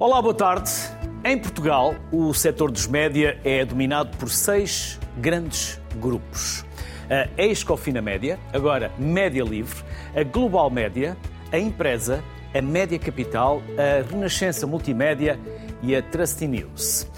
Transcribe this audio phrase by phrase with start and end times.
[0.00, 0.70] Olá, boa tarde.
[1.24, 6.64] Em Portugal, o setor dos média é dominado por seis grandes grupos.
[7.10, 9.82] A Ex-Cofina Média, agora Média Livre,
[10.14, 11.16] a Global Média,
[11.50, 12.22] a Empresa,
[12.54, 15.36] a Média Capital, a Renascença Multimédia
[15.82, 17.08] e a Trusty News.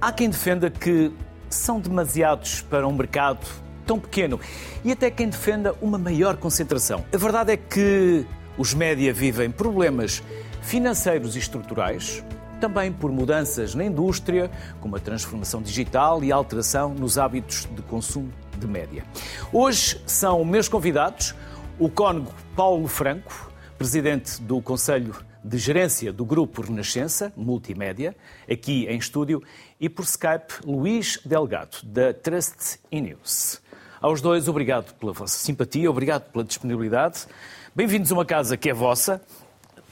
[0.00, 1.12] Há quem defenda que
[1.50, 3.44] são demasiados para um mercado
[3.84, 4.38] tão pequeno
[4.84, 7.04] e até quem defenda uma maior concentração.
[7.12, 8.24] A verdade é que
[8.56, 10.22] os média vivem problemas
[10.68, 12.22] financeiros e estruturais,
[12.60, 14.50] também por mudanças na indústria,
[14.82, 19.02] como a transformação digital e a alteração nos hábitos de consumo de média.
[19.50, 21.34] Hoje são meus convidados
[21.78, 28.14] o cônego Paulo Franco, presidente do Conselho de Gerência do Grupo Renascença Multimédia,
[28.50, 29.42] aqui em estúdio,
[29.80, 33.62] e por Skype Luís Delgado, da Trust e News.
[34.02, 37.26] Aos dois, obrigado pela vossa simpatia, obrigado pela disponibilidade.
[37.74, 39.22] Bem-vindos a uma casa que é vossa,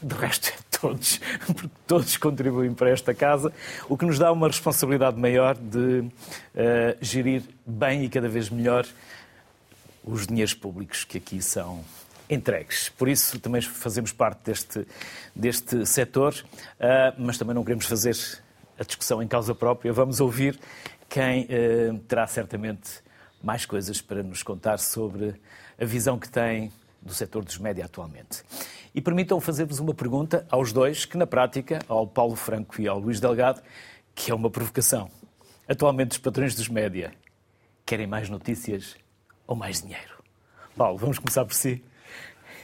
[0.03, 3.53] de resto é todos, porque todos contribuem para esta casa,
[3.89, 6.11] o que nos dá uma responsabilidade maior de uh,
[7.01, 8.87] gerir bem e cada vez melhor
[10.05, 11.85] os dinheiros públicos que aqui são
[12.29, 12.89] entregues.
[12.91, 14.87] Por isso também fazemos parte deste,
[15.35, 18.17] deste setor, uh, mas também não queremos fazer
[18.79, 19.93] a discussão em causa própria.
[19.93, 20.59] Vamos ouvir
[21.09, 23.05] quem uh, terá certamente
[23.43, 25.35] mais coisas para nos contar sobre
[25.81, 28.43] a visão que tem do setor dos média atualmente.
[28.97, 32.99] E permitam fazer-vos uma pergunta aos dois, que na prática, ao Paulo Franco e ao
[32.99, 33.61] Luís Delgado,
[34.15, 35.11] que é uma provocação.
[35.69, 37.13] Atualmente os patrões dos média
[37.85, 38.97] querem mais notícias
[39.47, 40.25] ou mais dinheiro?
[40.75, 41.85] Paulo, vamos começar por si.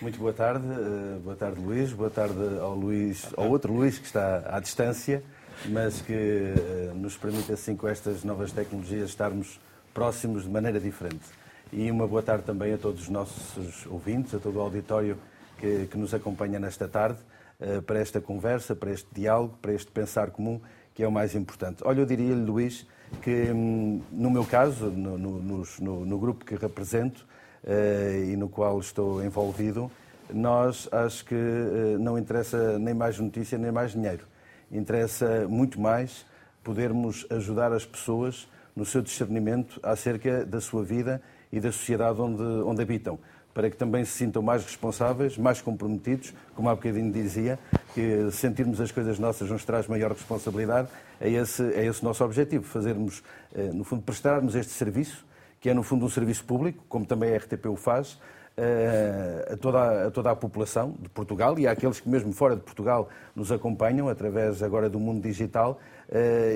[0.01, 4.07] Muito boa tarde, uh, boa tarde Luís, boa tarde ao Luís, ao outro Luís que
[4.07, 5.23] está à distância,
[5.69, 9.61] mas que uh, nos permite assim com estas novas tecnologias estarmos
[9.93, 11.27] próximos de maneira diferente.
[11.71, 15.19] E uma boa tarde também a todos os nossos ouvintes, a todo o auditório
[15.63, 17.21] que, que nos acompanha nesta tarde,
[17.61, 20.61] uh, para esta conversa, para este diálogo, para este pensar comum,
[20.93, 21.83] que é o mais importante.
[21.85, 22.85] Olha, eu diria-lhe, Luís,
[23.23, 27.25] que hum, no meu caso, no, no, no, no grupo que represento,
[27.63, 29.89] uh, e no qual estou envolvido,
[30.35, 34.27] nós acho que uh, não interessa nem mais notícia nem mais dinheiro.
[34.71, 36.27] Interessa muito mais
[36.65, 42.43] podermos ajudar as pessoas no seu discernimento acerca da sua vida e da sociedade onde,
[42.43, 43.19] onde habitam,
[43.55, 47.59] para que também se sintam mais responsáveis, mais comprometidos, como há bocadinho dizia,
[47.95, 50.89] que sentirmos as coisas nossas nos traz maior responsabilidade,
[51.21, 53.23] é esse, é esse o nosso objetivo, fazermos,
[53.55, 55.25] eh, no fundo, prestarmos este serviço
[55.63, 58.19] que é no fundo um serviço público, como também a RTP o faz,
[58.57, 62.63] eh, a toda, a, toda a população de Portugal e àqueles que mesmo fora de
[62.63, 65.79] Portugal nos acompanham através agora do mundo digital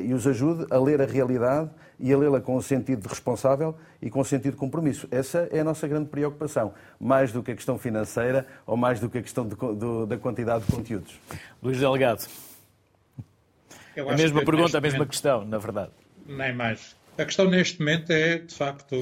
[0.05, 3.75] e os ajude a ler a realidade e a lê-la com o sentido de responsável
[4.03, 5.09] e com o sentido de compromisso.
[5.11, 9.09] Essa é a nossa grande preocupação, mais do que a questão financeira ou mais do
[9.09, 11.19] que a questão de, do, da quantidade de conteúdos.
[11.63, 12.29] Luís Delegado.
[13.97, 15.91] A mesma pergunta, a mesma questão, na verdade.
[16.27, 16.95] Nem mais.
[17.19, 18.95] A questão neste momento é, de facto,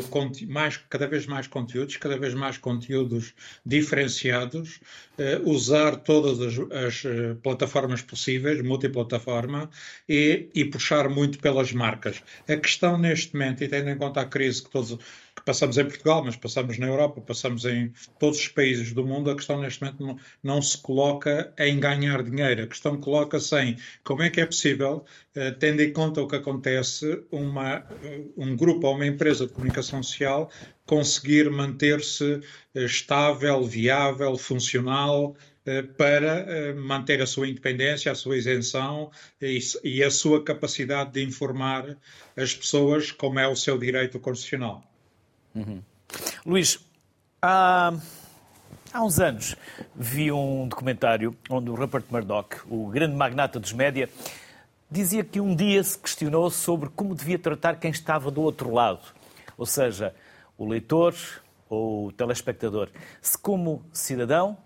[0.46, 3.34] mais, cada vez mais conteúdos, cada vez mais conteúdos
[3.66, 4.78] diferenciados,
[5.18, 9.68] eh, usar todas as, as, eh, plataformas possíveis, multiplataforma,
[10.08, 12.22] e, e puxar muito pelas marcas.
[12.48, 14.96] A questão neste momento, e tendo em conta a crise que todos
[15.44, 19.36] passamos em Portugal, mas passamos na Europa, passamos em todos os países do mundo, a
[19.36, 24.30] questão neste momento não, se coloca em ganhar dinheiro, a questão coloca-se em como é
[24.30, 25.04] que é possível,
[25.34, 29.52] eh, tendo em conta o que acontece, uma, eh, um grupo ou uma empresa de
[29.52, 30.50] comunicação social
[30.86, 32.40] conseguir manter-se
[32.74, 35.36] eh, estável, viável, funcional,
[35.96, 39.10] para manter a sua independência, a sua isenção
[39.40, 41.96] e a sua capacidade de informar
[42.36, 44.93] as pessoas como é o seu direito constitucional.
[45.54, 45.82] Uhum.
[46.44, 46.78] Luís,
[47.40, 47.92] há,
[48.92, 49.56] há uns anos
[49.94, 54.08] vi um documentário onde o Rupert Murdoch, o grande magnata dos média,
[54.90, 59.00] dizia que um dia se questionou sobre como devia tratar quem estava do outro lado,
[59.56, 60.14] ou seja,
[60.56, 61.14] o leitor
[61.68, 62.88] ou o telespectador,
[63.20, 64.56] se como cidadão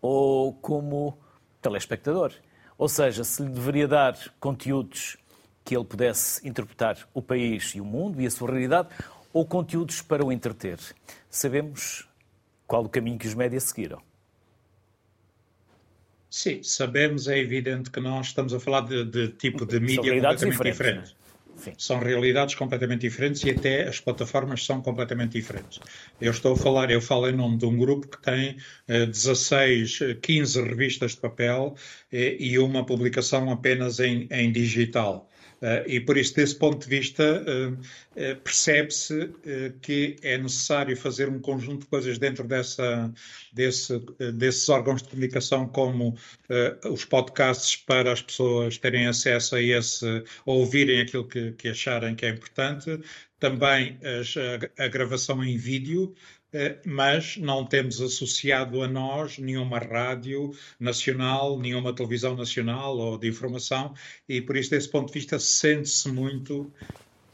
[0.00, 1.18] ou como
[1.60, 2.32] telespectador.
[2.78, 5.16] Ou seja, se lhe deveria dar conteúdos
[5.64, 8.88] que ele pudesse interpretar o país e o mundo e a sua realidade,
[9.36, 10.78] ou conteúdos para o entreter.
[11.28, 12.08] Sabemos
[12.66, 14.00] qual o caminho que os médias seguiram.
[16.30, 20.62] Sim, sabemos, é evidente que nós estamos a falar de, de tipo de mídia completamente
[20.62, 21.16] diferente.
[21.66, 21.72] É?
[21.76, 25.80] São realidades completamente diferentes e até as plataformas são completamente diferentes.
[26.18, 28.56] Eu estou a falar, eu falo em nome de um grupo que tem
[28.88, 31.74] eh, 16, 15 revistas de papel
[32.10, 35.28] eh, e uma publicação apenas em, em digital.
[35.86, 37.44] E por isso, desse ponto de vista,
[38.44, 39.30] percebe-se
[39.82, 43.12] que é necessário fazer um conjunto de coisas dentro dessa,
[43.52, 43.98] desse,
[44.34, 46.16] desses órgãos de comunicação, como
[46.90, 52.26] os podcasts, para as pessoas terem acesso a esse, ouvirem aquilo que, que acharem que
[52.26, 53.00] é importante,
[53.38, 53.98] também
[54.78, 56.35] a, a, gravação em vídeo, eh,
[56.84, 63.94] mas não temos associado a nós nenhuma rádio nacional, nenhuma televisão nacional ou de informação,
[64.28, 66.72] e por isso, desse ponto de vista, sente-se muito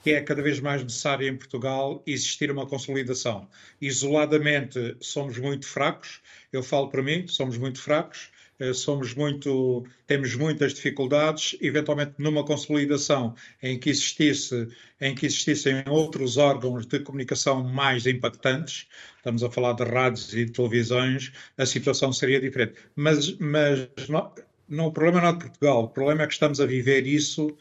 [0.02, 3.48] que é cada vez mais necessário em Portugal existir uma consolidação.
[3.80, 6.20] Isoladamente, somos muito fracos,
[6.52, 12.44] eu falo para mim, somos muito fracos, eh, somos muito, temos muitas dificuldades, eventualmente numa
[12.44, 14.68] consolidação em que existisse,
[15.00, 20.44] em que existissem outros órgãos de comunicação mais impactantes, estamos a falar de rádios e
[20.44, 22.74] de televisões, a situação seria diferente.
[22.94, 24.32] Mas, mas não,
[24.68, 27.56] não, o problema não é de Portugal, o problema é que estamos a viver isso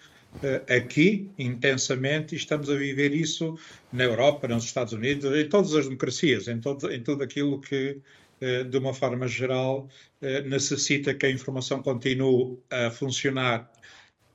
[0.69, 3.57] aqui intensamente e estamos a viver isso
[3.91, 8.01] na Europa, nos Estados Unidos, em todas as democracias, em, todo, em tudo aquilo que
[8.41, 9.87] eh, de uma forma geral,
[10.19, 13.71] eh, necessita que a informação continue a funcionar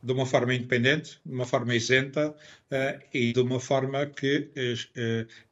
[0.00, 2.32] de uma forma independente, de uma forma isenta
[3.12, 4.50] e de uma forma que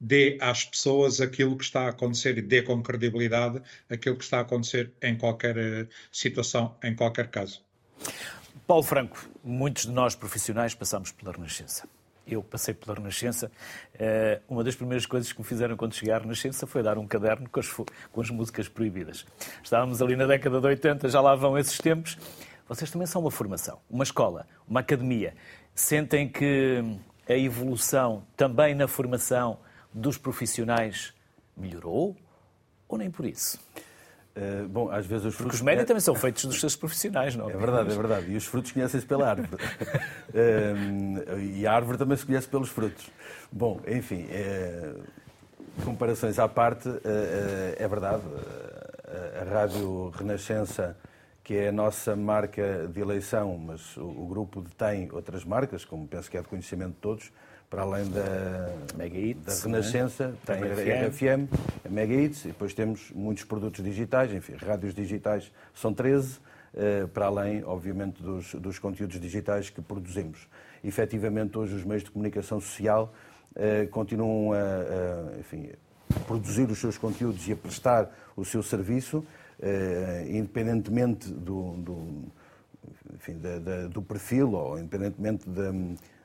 [0.00, 3.60] dê às pessoas aquilo que está a acontecer e dê com credibilidade
[3.90, 7.64] aquilo que está a acontecer em qualquer situação, em qualquer caso.
[8.66, 11.88] Paulo Franco, muitos de nós profissionais passamos pela Renascença
[12.26, 13.50] eu passei pela Renascença,
[13.98, 17.06] eh, uma das primeiras coisas que me fizeram quando cheguei à Renascença foi dar um
[17.06, 19.26] caderno com as, com as músicas proibidas.
[19.62, 22.16] Estávamos ali na década de 80, já lá vão esses tempos.
[22.66, 25.34] Vocês também são uma formação, uma escola, uma academia.
[25.74, 26.82] Sentem que
[27.28, 29.58] a evolução também na formação
[29.92, 31.12] dos profissionais
[31.54, 32.16] melhorou
[32.88, 33.58] ou nem por isso?
[34.36, 35.52] Uh, bom, às vezes os frutos...
[35.52, 37.56] Porque os médias também são feitos dos seus profissionais, não é?
[37.56, 38.32] verdade, é verdade.
[38.32, 39.62] E os frutos conhecem-se pela árvore.
[39.62, 43.08] uh, e a árvore também se conhece pelos frutos.
[43.52, 45.04] Bom, enfim, uh,
[45.84, 46.88] comparações à parte,
[47.78, 48.22] é verdade.
[49.40, 50.96] a Rádio Renascença,
[51.44, 56.08] que é a nossa marca de eleição, mas o, o grupo detém outras marcas, como
[56.08, 57.32] penso que é de conhecimento de todos,
[57.68, 60.34] para além da, Mega Hits, da Renascença, né?
[60.46, 61.48] tem a RFM,
[61.84, 66.38] a Mega Hits, e depois temos muitos produtos digitais, enfim, rádios digitais são 13,
[66.74, 70.48] eh, para além, obviamente, dos, dos conteúdos digitais que produzimos.
[70.82, 73.12] Efetivamente, hoje os meios de comunicação social
[73.54, 75.70] eh, continuam a, a enfim,
[76.26, 79.24] produzir os seus conteúdos e a prestar o seu serviço,
[79.60, 82.24] eh, independentemente do, do,
[83.14, 85.72] enfim, da, da, do perfil ou independentemente da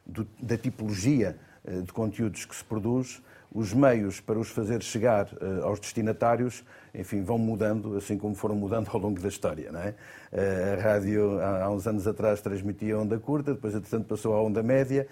[0.10, 3.22] do, da tipologia eh, de conteúdos que se produz,
[3.54, 6.64] os meios para os fazer chegar uh, aos destinatários,
[6.94, 9.72] enfim, vão mudando, assim como foram mudando ao longo da história.
[9.72, 9.96] Não é?
[10.32, 14.42] Uh, a rádio, há, uns anos atrás, transmitia a onda curta, depois, entretanto, passou à
[14.42, 15.08] onda média,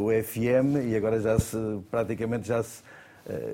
[0.00, 1.56] o FM, e agora já se,
[1.90, 2.82] praticamente, já se,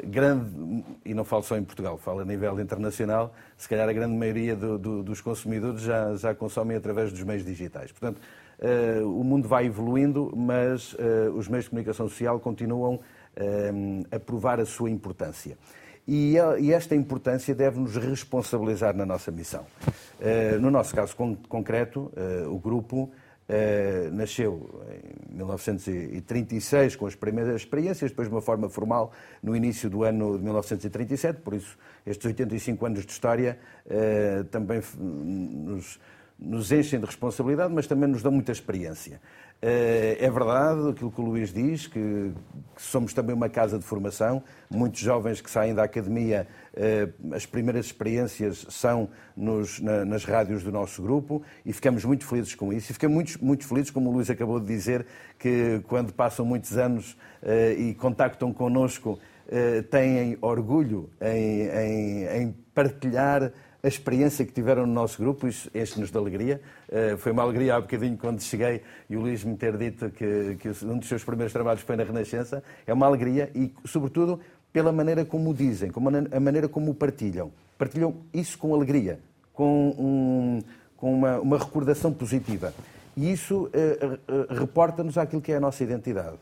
[0.05, 4.15] grande, e não falo só em Portugal, falo a nível internacional, se calhar a grande
[4.15, 7.91] maioria do, do, dos consumidores já, já consomem através dos meios digitais.
[7.91, 8.21] Portanto,
[8.61, 13.01] Uh, o mundo vai evoluindo, mas uh, os meios de comunicação social continuam uh,
[14.15, 15.57] a provar a sua importância.
[16.07, 19.65] E, e esta importância deve-nos responsabilizar na nossa missão.
[20.61, 22.11] no nosso caso con concreto,
[22.49, 23.13] o grupo
[24.11, 24.83] nasceu
[25.31, 30.37] em 1936 com as primeiras experiências, depois de uma forma formal no início do ano
[30.37, 33.57] de 1937, por isso estes 85 anos de história
[34.51, 36.01] também nos
[36.41, 39.21] nos enchem de responsabilidade, mas também nos dão muita experiência.
[39.63, 42.33] Eh, é verdade aquilo que o Luís diz, que
[42.79, 44.43] somos também uma casa de formação.
[44.71, 50.73] Muitos jovens que saem da academia, eh, as primeiras experiências são nos, nas rádios do
[50.73, 52.91] nosso grupo e ficamos muito felizes com isso.
[52.91, 55.07] E ficamos muito, muito felizes, como o Luís acabou de dizer,
[55.39, 59.19] que quando passam muitos anos eh, e contactam connosco,
[59.91, 66.17] têm orgulho em, em, em partilhar a experiência que tiveram no nosso grupo, enche-nos de
[66.17, 66.61] alegria.
[66.89, 70.57] Uh, foi uma alegria há bocadinho quando cheguei e o Luís me ter dito que,
[70.61, 72.63] que um dos seus primeiros trabalhos foi na Renascença.
[72.87, 74.41] É uma alegria e, sobretudo,
[74.73, 75.91] pela maneira como o dizem,
[76.31, 77.51] a maneira como o partilham.
[77.79, 79.19] Partilham isso com alegria,
[79.53, 80.59] com, um,
[80.97, 82.75] com uma, uma, recordação positiva.
[83.17, 86.37] E isso uh, uh, reporta-nos àquilo que é a nossa identidade.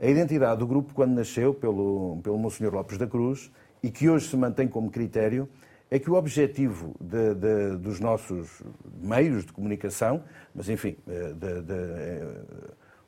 [0.00, 3.50] A identidade do grupo, quando nasceu pelo, pelo Monsenhor Lopes da Cruz,
[3.82, 5.48] e que hoje se mantém como critério,
[5.90, 8.62] é que o objetivo de, de, dos nossos
[9.02, 10.22] meios de comunicação,
[10.54, 12.26] mas enfim, eh, de, eh,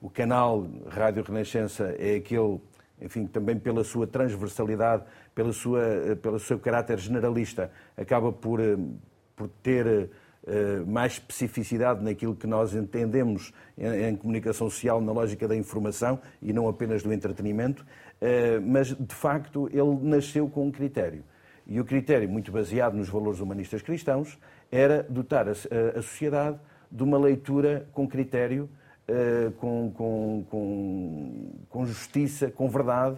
[0.00, 2.60] o canal Rádio Renascença é aquele,
[3.00, 8.58] enfim, também pela sua transversalidade, pela sua, eh, pelo seu caráter generalista, acaba por,
[9.36, 10.10] por ter
[10.88, 16.66] mais especificidade naquilo que nós entendemos em, comunicação social, na lógica da informação e não
[16.66, 17.86] apenas do entretenimento,
[18.66, 21.22] mas de facto ele nasceu com um critério.
[21.72, 24.38] E o critério, muito baseado nos valores humanistas cristãos,
[24.70, 26.58] era dotar a, a sociedade
[26.90, 28.68] de uma leitura com critério,
[29.56, 33.16] com, com, com, com justiça, com verdade,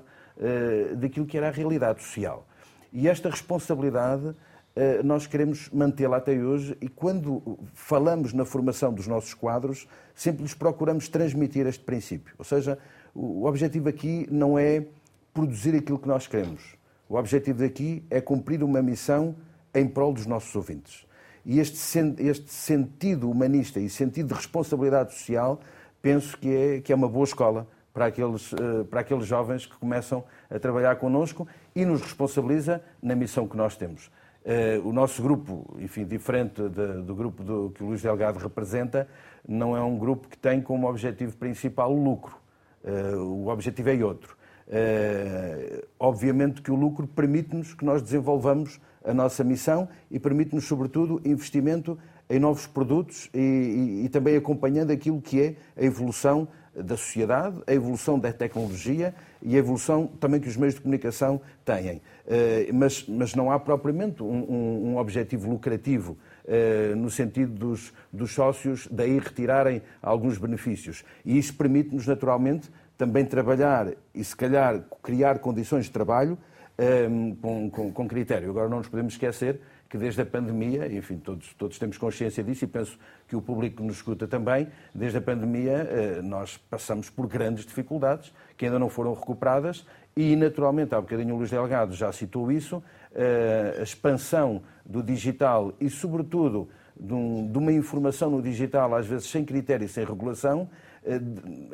[0.97, 2.47] daquilo que era a realidade social.
[2.93, 4.33] E esta responsabilidade
[4.77, 10.43] eh, nós queremos mantê-la até hoje e quando falamos na formação dos nossos quadros, sempre
[10.43, 12.35] lhes procuramos transmitir este princípio.
[12.39, 12.79] Ou seja,
[13.13, 14.87] o objetivo aqui não é
[15.33, 16.77] produzir aquilo que nós queremos.
[17.09, 19.35] O objetivo daqui é cumprir uma missão
[19.75, 21.07] em prol dos nossos ouvintes.
[21.45, 21.79] E este,
[22.19, 25.61] este sentido humanista e sentido de responsabilidade social,
[26.01, 29.77] penso que é, que é uma boa escola para aqueles, eh, para aqueles jovens que
[29.77, 31.47] começam a trabalhar connosco
[31.77, 34.11] e nos responsabiliza na missão que nós temos.
[34.45, 39.09] Uh, o nosso grupo, enfim, diferente do grupo do, que o Luís Delgado representa,
[39.49, 42.37] não é um grupo que tem como objetivo principal o lucro.
[42.85, 44.37] Uh, o objetivo é outro.
[44.75, 51.21] Uh, obviamente que o lucro permite-nos que nós desenvolvamos a nossa missão e permite-nos, sobretudo,
[51.25, 51.97] investimento
[52.29, 57.63] em novos produtos e, e, e também acompanhando aquilo que é a evolução da sociedade,
[57.67, 62.03] a evolução da tecnologia e a evolução também que os meios de comunicação têm.
[62.27, 66.17] Eh, mas, mas não há propriamente um, um, um objetivo lucrativo
[66.47, 71.05] eh, no sentido dos, dos sócios daí retirarem alguns benefícios.
[71.25, 76.39] E isso permite-nos, naturalmente, também trabalhar e, se calhar, criar condições de trabalho
[76.79, 77.09] eh,
[77.41, 78.51] com, com, com critério.
[78.51, 82.65] Agora, não nos podemos esquecer que desde a pandemia, enfim, todos, todos temos consciência disso
[82.65, 82.99] e penso
[83.29, 88.33] que o público nos escuta também, desde a pandemia eh, nós passamos por grandes dificuldades
[88.57, 89.87] que ainda não foram recuperadas
[90.17, 92.83] e, naturalmente, há bocadinho o Luís Delgado já citou isso,
[93.15, 99.45] eh, a expansão do digital e, sobretudo, de, uma informação no digital, às vezes sem
[99.45, 100.69] critério e sem regulação,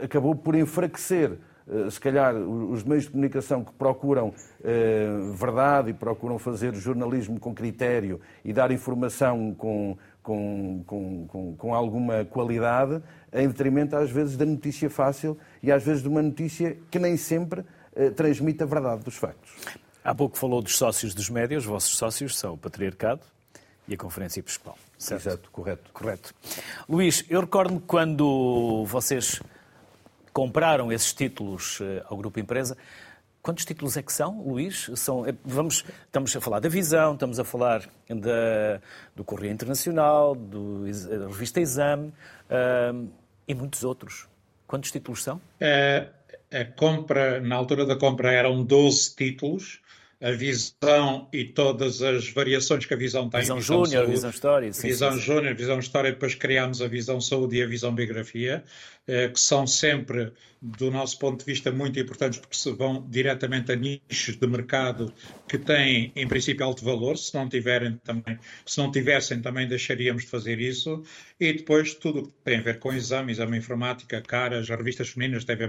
[0.03, 1.39] acabou por enfraquecer
[1.71, 4.35] eh, se calhar, os meios de comunicação que procuram
[4.65, 11.75] eh, verdade e procuram fazer jornalismo com critério e dar informação com, com, com, com,
[11.75, 13.01] alguma qualidade,
[13.33, 17.17] em detrimento, às vezes, da notícia fácil e, às vezes, de uma notícia que nem
[17.17, 19.53] sempre eh, transmite a verdade dos factos.
[20.03, 23.21] Há pouco falou dos sócios dos médios, os vossos sócios são o Patriarcado
[23.87, 24.77] e a Conferência Episcopal.
[25.01, 25.29] Certo?
[25.29, 25.91] Exato, correto.
[25.95, 26.35] Correto.
[26.87, 29.41] Luís, eu recordo-me quando vocês
[30.31, 32.77] compraram esses títulos eh, ao Grupo Empresa.
[33.41, 34.91] Quantos títulos é que são, Luís?
[34.97, 38.79] São, eh, vamos, estamos a falar da Visão, estamos a falar da,
[39.17, 42.09] do Correio Internacional, do, da revista Exame
[42.51, 43.09] uh,
[43.49, 44.29] e muitos outros.
[44.67, 45.41] Quantos títulos são?
[45.59, 46.09] É,
[46.53, 49.81] a compra, na altura da compra eram 12 títulos,
[50.23, 53.41] a visão e todas as variações que a visão tem.
[53.41, 54.73] Visão Júnior, Visão História.
[54.73, 58.63] Sim, visão Júnior, Visão História, depois criámos a Visão Saúde e a Visão Biografia,
[59.07, 63.73] eh, que são sempre, do nosso ponto de vista, muito importantes porque se vão diretamente
[63.73, 65.11] a nichos de mercado
[65.49, 67.17] que têm, em princípio, alto valor.
[67.17, 71.03] Se não tiverem também, se não tivessem, também deixaríamos de fazer isso.
[71.41, 75.67] E depois tudo que tem a ver com exame, exame informática, caras, revistas femininas, TV+,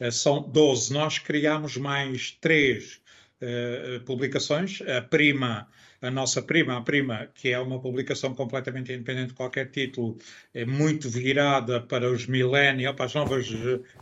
[0.00, 0.92] eh, são 12.
[0.92, 3.00] Nós criámos mais três
[3.42, 4.80] uh, publicações.
[4.82, 5.68] A prima,
[6.00, 10.16] a nossa prima, a prima, que é uma publicação completamente independente de qualquer título,
[10.54, 13.46] é muito virada para os millennials, para as novas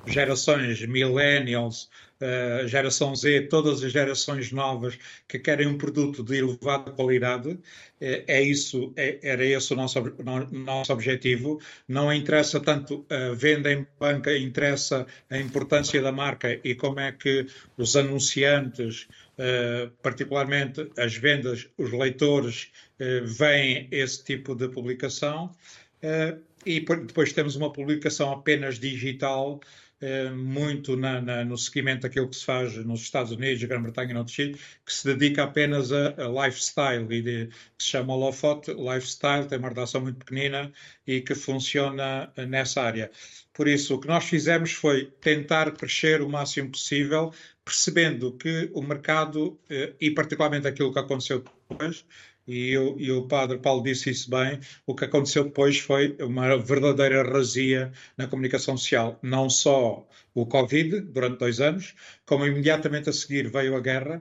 [0.06, 1.88] gerações millennials,
[2.20, 7.58] uh, geração Z, todas as gerações novas que querem um produto de elevada qualidade.
[8.00, 11.60] É, é isso, é, era esse o nosso, no, nosso objetivo.
[11.88, 17.12] Não interessa tanto a venda em banca, interessa a importância da marca e como é
[17.12, 25.54] que os anunciantes Uh, particularmente as vendas, os leitores uh, veem esse tipo de publicação
[26.02, 29.60] uh, e depois temos uma publicação apenas digital
[30.34, 34.36] muito na, na, no seguimento daquilo que se faz nos Estados Unidos, Grã-Bretanha e noutros
[34.36, 39.46] sítios, que se dedica apenas a, a lifestyle e de, que se chama Holofote Lifestyle,
[39.48, 40.70] tem uma redação muito pequenina
[41.06, 43.10] e que funciona nessa área.
[43.56, 47.32] Por isso, o que nós fizemos foi tentar crescer o máximo possível,
[47.64, 52.04] percebendo que o mercado, eh, e particularmente aquilo que aconteceu depois,
[52.46, 56.58] e, eu, e, o padre Paulo disse isso bem, o que aconteceu depois foi uma
[56.58, 59.18] verdadeira razia na comunicação social.
[59.22, 61.94] Não só o Covid, durante dois anos,
[62.26, 64.20] como imediatamente a seguir veio a guerra.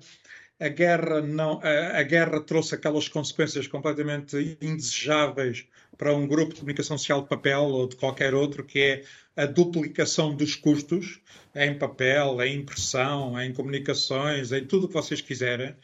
[0.57, 6.59] A guerra, não, a, a guerra trouxe aquelas consequências completamente indesejáveis para um grupo de
[6.61, 9.03] comunicação social de papel ou de qualquer outro, que é
[9.35, 11.19] a duplicação dos custos
[11.53, 15.75] em papel, em impressão, em comunicações, em tudo o que vocês quiserem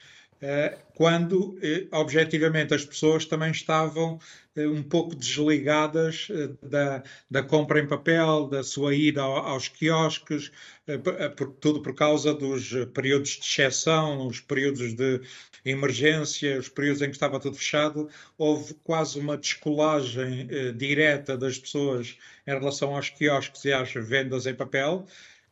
[0.96, 1.58] quando,
[1.92, 4.20] objetivamente, as pessoas também estavam
[4.58, 6.28] um pouco desligadas
[6.62, 10.52] da, da compra em papel, da sua ida aos quiosques,
[11.60, 15.22] tudo por causa dos períodos de exceção, os períodos de
[15.64, 22.18] emergência, os períodos em que estava tudo fechado, houve quase uma descolagem direta das pessoas
[22.46, 25.06] em relação aos quiosques e às vendas em papel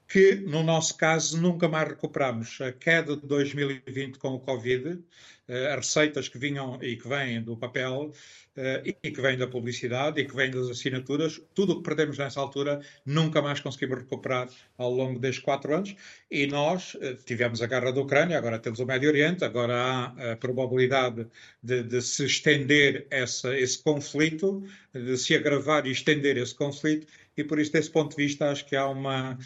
[0.09, 2.59] que no nosso caso nunca mais recuperamos.
[2.61, 4.99] A queda de 2020 com o Covid,
[5.47, 8.11] eh, as receitas que vinham e que vêm do papel
[8.55, 12.17] eh, e que vêm da publicidade e que vêm das assinaturas, tudo o que perdemos
[12.17, 14.49] nessa altura nunca mais conseguimos recuperar
[14.79, 15.95] ao longo destes quatro anos.
[16.31, 20.31] E nós eh, tivemos a guerra da Ucrânia, agora temos o Médio Oriente, agora há
[20.31, 21.27] a probabilidade
[21.61, 27.05] de, de se estender essa, esse conflito, de se agravar e estender esse conflito,
[27.37, 29.37] e por isso, desse ponto de vista, acho que há uma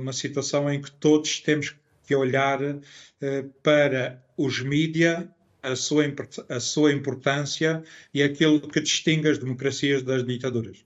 [0.00, 1.74] uma situação em que todos temos
[2.06, 2.60] que olhar
[3.20, 5.28] eh, para os mídia,
[5.62, 6.04] a sua,
[6.48, 7.82] a sua importância
[8.12, 10.84] e aquilo que distingue as democracias das ditaduras.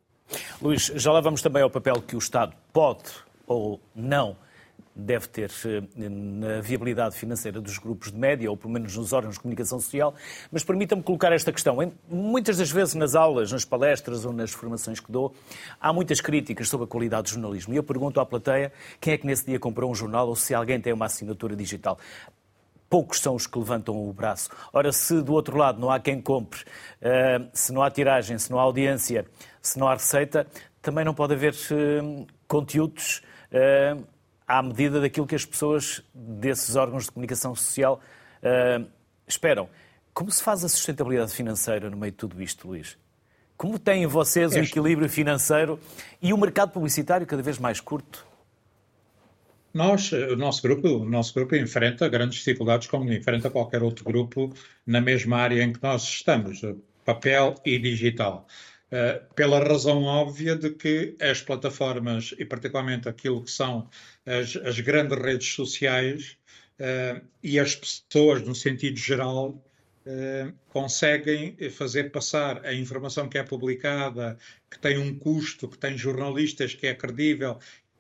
[0.60, 3.10] Luís, já lá vamos também ao papel que o Estado pode
[3.46, 4.36] ou não
[4.96, 9.34] deve ter eh, na viabilidade financeira dos grupos de média, ou pelo menos nos órgãos
[9.34, 10.14] de comunicação social,
[10.50, 11.76] mas permita-me colocar esta questão.
[12.08, 15.34] Muitas das vezes nas aulas, nas palestras ou nas formações que dou,
[15.78, 17.74] há muitas críticas sobre a qualidade do jornalismo.
[17.74, 20.54] E eu pergunto à plateia quem é que nesse dia comprou um jornal ou se
[20.54, 21.98] alguém tem uma assinatura digital
[22.88, 24.48] poucos são os que levantam o braço.
[24.72, 26.64] Ora, se do outro lado não há quem compre,
[27.02, 29.26] eh, se não há tiragem, se não há audiência,
[29.60, 30.46] se não há receita,
[30.80, 33.22] também não pode haver eh, conteúdos
[34.46, 38.00] à medida daquilo que as pessoas desses órgãos de comunicação social
[38.42, 38.86] uh,
[39.26, 39.68] esperam.
[40.14, 42.96] Como se faz a sustentabilidade financeira no meio de tudo isto, Luís?
[43.56, 45.80] Como têm vocês o equilíbrio financeiro
[46.20, 48.26] e o mercado publicitário cada vez mais curto?
[49.72, 54.54] Nós, o nosso grupo, o nosso grupo enfrenta grandes dificuldades como enfrenta qualquer outro grupo
[54.86, 56.62] na mesma área em que nós estamos,
[57.04, 58.46] papel e digital.
[58.86, 63.90] Uh, pela razão óbvia de que as plataformas, e particularmente aquilo que são
[64.24, 66.36] as, as grandes redes sociais,
[66.78, 69.48] uh, e as pessoas, no sentido geral,
[70.06, 74.38] uh, conseguem fazer passar a informação que é publicada,
[74.70, 77.58] que tem um custo, que tem jornalistas, que é credível,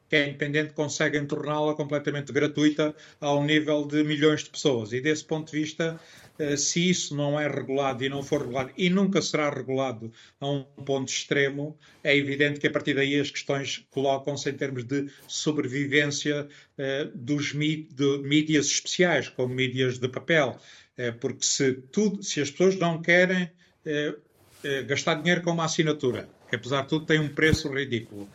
[0.08, 4.92] que é independente, conseguem torná-la completamente gratuita ao nível de milhões de pessoas.
[4.92, 6.25] E desse ponto de vista, eh,
[6.56, 10.62] se isso não é regulado e não for regulado, e nunca será regulado a um
[10.62, 16.48] ponto extremo, é evidente que a partir daí as questões colocam-se em termos de sobrevivência
[16.76, 20.58] eh, dos mídias especiais, como mídias de papel.
[20.96, 23.50] Eh, porque se, tudo, se as pessoas não querem
[24.88, 28.28] gastar dinheiro com uma assinatura, que apesar de tudo tem um preço ridículo,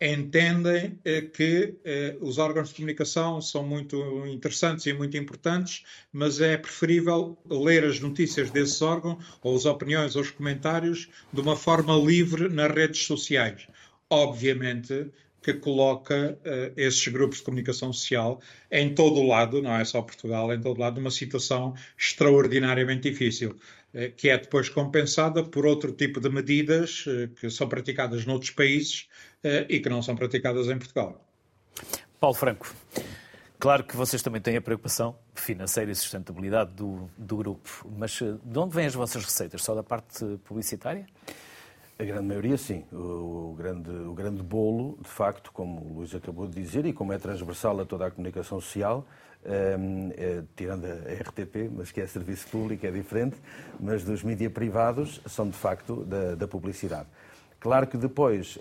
[0.00, 6.40] entendem eh, que eh, os órgãos de comunicação são muito interessantes e muito importantes, mas
[6.40, 11.56] é preferível ler as notícias desses órgãos, ou as opiniões ou os comentários, de uma
[11.56, 13.66] forma livre nas redes sociais.
[14.10, 15.10] Obviamente
[15.46, 20.02] que coloca uh, esses grupos de comunicação social em todo o lado, não é só
[20.02, 23.56] Portugal, em todo o lado, numa situação extraordinariamente difícil.
[23.96, 28.50] Eh, que é depois compensada por outro tipo de medidas eh, que são praticadas noutros
[28.50, 29.08] países
[29.42, 31.18] eh, e que não são praticadas em Portugal.
[32.20, 32.70] Paulo Franco,
[33.58, 38.58] claro que vocês também têm a preocupação financeira e sustentabilidade do, do grupo, mas de
[38.58, 39.62] onde vêm as vossas receitas?
[39.62, 41.06] Só da parte publicitária?
[41.98, 42.84] A grande maioria, sim.
[42.92, 46.92] O, o, grande, o grande bolo, de facto, como o Luís acabou de dizer, e
[46.92, 49.06] como é transversal a toda a comunicação social,
[49.48, 53.36] é, tirando a RTP, mas que é serviço público, é diferente,
[53.78, 57.06] mas dos mídias privados são de facto da, da publicidade.
[57.58, 58.60] Claro que depois uh,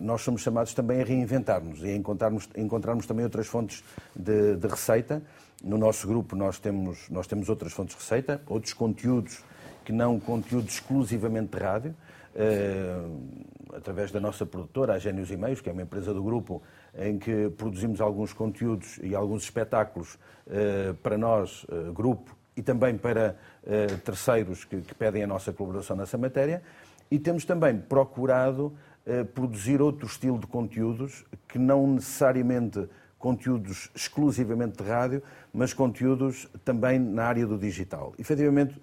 [0.00, 3.84] nós somos chamados também a reinventar-nos e a encontrarmos, encontrarmos também outras fontes
[4.16, 5.22] de, de, receita.
[5.62, 9.44] No nosso grupo nós temos, nós temos outras fontes de receita, outros conteúdos
[9.90, 11.96] que não conteúdos exclusivamente de rádio,
[12.36, 16.62] uh, através da nossa produtora, a Gênios e Meios, que é uma empresa do grupo,
[16.96, 22.96] em que produzimos alguns conteúdos e alguns espetáculos uh, para nós, uh, grupo, e também
[22.96, 23.36] para
[24.04, 26.62] terceiros que, que, pedem a nossa colaboração nessa matéria.
[27.10, 28.74] E temos também procurado
[29.34, 32.86] produzir outro estilo de conteúdos que não necessariamente
[33.18, 35.22] conteúdos exclusivamente de rádio,
[35.54, 38.12] mas conteúdos também na área do digital.
[38.18, 38.74] Efetivamente,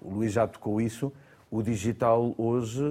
[0.00, 1.12] o Luís já tocou isso,
[1.50, 2.82] o digital hoje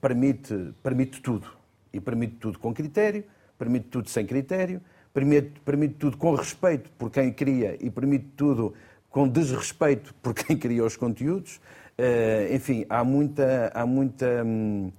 [0.00, 1.46] permite, permite tudo
[1.92, 3.24] e permite tudo com critério,
[3.58, 4.80] permite tudo sem critério,
[5.12, 8.74] permite, permite tudo com respeito por quem cria e permite tudo
[9.12, 11.60] com desrespeito por quem cria os conteúdos.
[11.98, 13.70] Uh, enfim, há muita.
[13.74, 14.92] Há muita uh,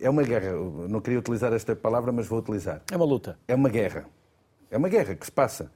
[0.00, 0.52] é uma guerra.
[0.88, 2.82] não queria utilizar esta palavra, mas vou utilizar.
[2.90, 3.38] É uma luta.
[3.46, 4.06] É uma guerra.
[4.70, 5.70] É uma guerra que se passa.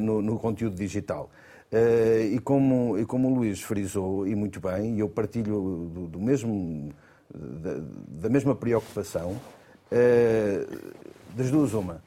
[0.00, 1.30] no, no, conteúdo digital.
[1.72, 6.20] E como, e como o Luís frisou, e muito bem, e eu partilho do, do
[6.20, 6.92] mesmo,
[7.32, 7.76] da,
[8.22, 9.40] da, mesma preocupação,
[11.34, 12.02] das duas uma,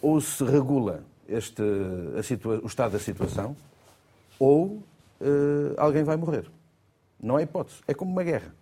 [0.00, 1.62] ou se regula este,
[2.62, 3.54] o estado da situação,
[4.38, 4.82] ou
[5.76, 6.46] alguém vai morrer.
[7.20, 7.78] Não há hipótese.
[7.86, 8.54] É como uma guerra.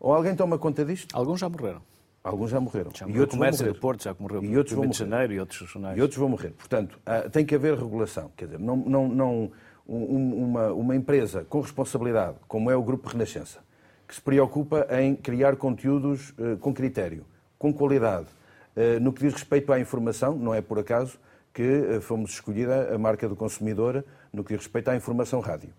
[0.00, 1.14] Ou alguém toma conta disto.
[1.14, 1.82] Alguns já morreram.
[2.22, 2.90] Alguns já morreram.
[2.94, 3.72] Já morreu e outros vão morrer.
[3.72, 4.44] do Porto já morreu.
[4.44, 4.98] E outros vão morrer.
[4.98, 5.98] Janeiro e outros jornais.
[5.98, 6.50] E outros vão morrer.
[6.50, 6.98] Portanto,
[7.32, 8.30] tem que haver regulação.
[8.36, 9.50] Quer dizer, não, não, não
[9.88, 13.60] uma, uma empresa com responsabilidade, como é o Grupo Renascença,
[14.06, 17.24] que se preocupa em criar conteúdos uh, com critério,
[17.58, 18.26] com qualidade,
[18.76, 21.18] uh, no que diz respeito à informação, não é por acaso
[21.52, 25.70] que uh, fomos escolhida a marca do consumidor no que diz respeito à informação rádio.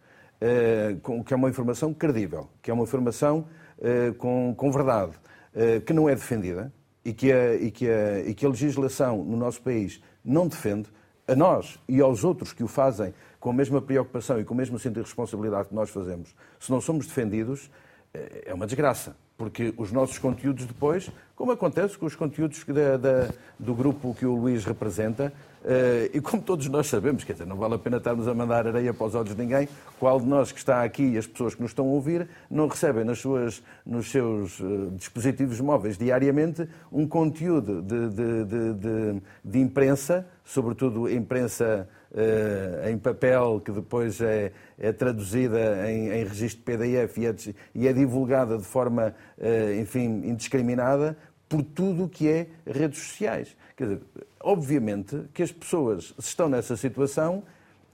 [1.25, 3.45] que é uma informação credível, que é uma informação
[3.81, 5.13] eh, com, com verdade,
[5.55, 6.71] eh, que não é defendida
[7.05, 10.89] e que, a, e, que a, e que a legislação no nosso país não defende,
[11.29, 14.57] a nós e aos outros que o fazem com a mesma preocupação e com o
[14.57, 17.69] mesmo sentido de responsabilidade que nós fazemos, se não somos defendidos,
[18.13, 19.15] eh, é uma desgraça.
[19.39, 24.25] Porque os nossos conteúdos depois, como acontece com os conteúdos da, da, do grupo que
[24.25, 27.97] o Luís representa, Uh, e como todos nós sabemos, quer dizer, não vale a pena
[27.97, 29.67] estarmos a mandar areia para os olhos de ninguém,
[29.99, 32.69] qual de nós que está aqui e as pessoas que nos estão a ouvir não
[32.69, 39.59] recebem nas suas, nos seus uh, dispositivos móveis diariamente um conteúdo de, de, de, de
[39.59, 41.89] imprensa, sobretudo imprensa
[42.89, 47.35] em papel, que depois é, é traduzida em, em, registro PDF e é,
[47.75, 49.13] e é divulgada de forma,
[49.79, 51.15] enfim, indiscriminada,
[51.47, 53.55] por tudo o que é redes sociais.
[53.75, 54.01] Quer dizer,
[54.39, 57.43] obviamente que as pessoas, se estão nessa situação,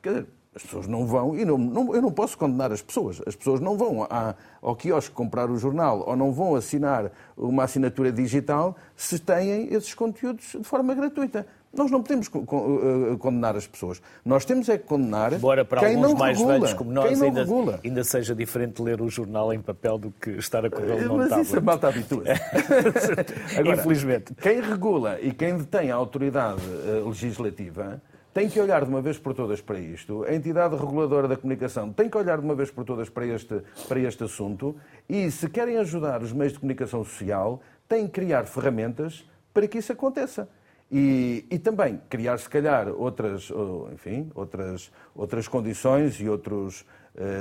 [0.01, 3.21] quer dizer, as pessoas não vão, e não, não, eu não posso condenar as pessoas,
[3.25, 7.65] as pessoas não vão à, ao quiosque comprar o jornal ou não vão assinar uma
[7.65, 11.45] assinatura digital se têm esses conteúdos de forma gratuita.
[11.75, 14.01] Nós não podemos eh, condenar as pessoas.
[14.23, 17.21] Nós temos é que condenar Embora para quem alguns não mais regula, velhos como nós
[17.21, 17.79] ainda, regula.
[17.83, 21.29] ainda seja diferente ler o jornal em papel do que estar a correr num Mas
[21.29, 21.47] tablet.
[21.47, 22.23] isso a malta habitua
[23.59, 24.33] Agora, Infelizmente.
[24.35, 28.01] Quem regula e quem detém a autoridade eh, legislativa
[28.33, 30.25] tem que olhar de uma vez por todas para isto.
[30.25, 33.61] A entidade reguladora da comunicação tem que olhar de uma vez por todas para este,
[33.87, 34.75] para este assunto
[35.07, 39.77] e, se querem ajudar os meios de comunicação social, têm que criar ferramentas para que
[39.77, 40.49] isso aconteça.
[40.91, 43.51] E, e, também criar, se calhar, outras,
[43.91, 46.85] enfim, outras, outras condições e, outros,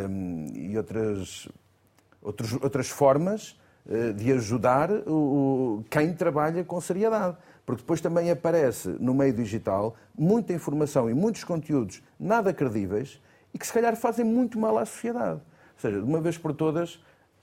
[0.09, 1.49] um, e outras,
[2.23, 7.37] outros, outras formas uh, de ajudar o, quem trabalha com seriedade.
[7.67, 13.21] Porque depois também aparece no meio digital muita informação e muitos conteúdos nada credíveis
[13.53, 15.41] e que se calhar fazem muito mal à sociedade.
[15.41, 16.99] Ou seja, de uma vez por todas,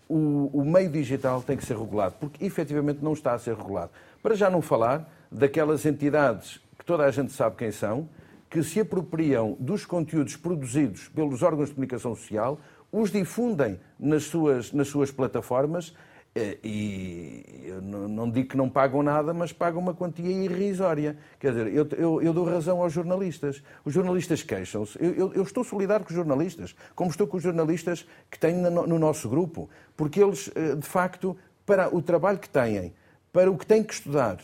[0.09, 3.91] o, o meio digital tem que ser regulado, porque efetivamente não está a ser regulado.
[4.21, 8.09] Para já não falar daquelas entidades que toda a gente sabe quem são,
[8.49, 12.59] que se apropriam dos conteúdos produzidos pelos órgãos de comunicação social,
[12.91, 15.95] os difundem nas suas, nas suas plataformas
[16.35, 21.17] eh, e não digo que não pagam nada, mas pagam uma quantia irrisória.
[21.39, 23.63] Quer dizer, eu, eu, eu dou razão aos jornalistas.
[23.85, 24.97] Os jornalistas queixam-se.
[25.01, 28.87] Eu, eu, estou solidário com os jornalistas, como estou com os jornalistas que tenho no,
[28.87, 32.93] no nosso grupo, porque eles, eh, de facto, para o trabalho que têm,
[33.31, 34.39] para o que têm que estudar,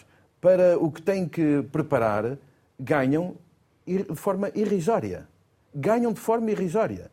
[0.48, 2.38] para o que têm que preparar,
[2.80, 3.36] ganham
[3.86, 5.28] de forma irrisória.
[5.76, 7.12] Ganham de forma irrisória.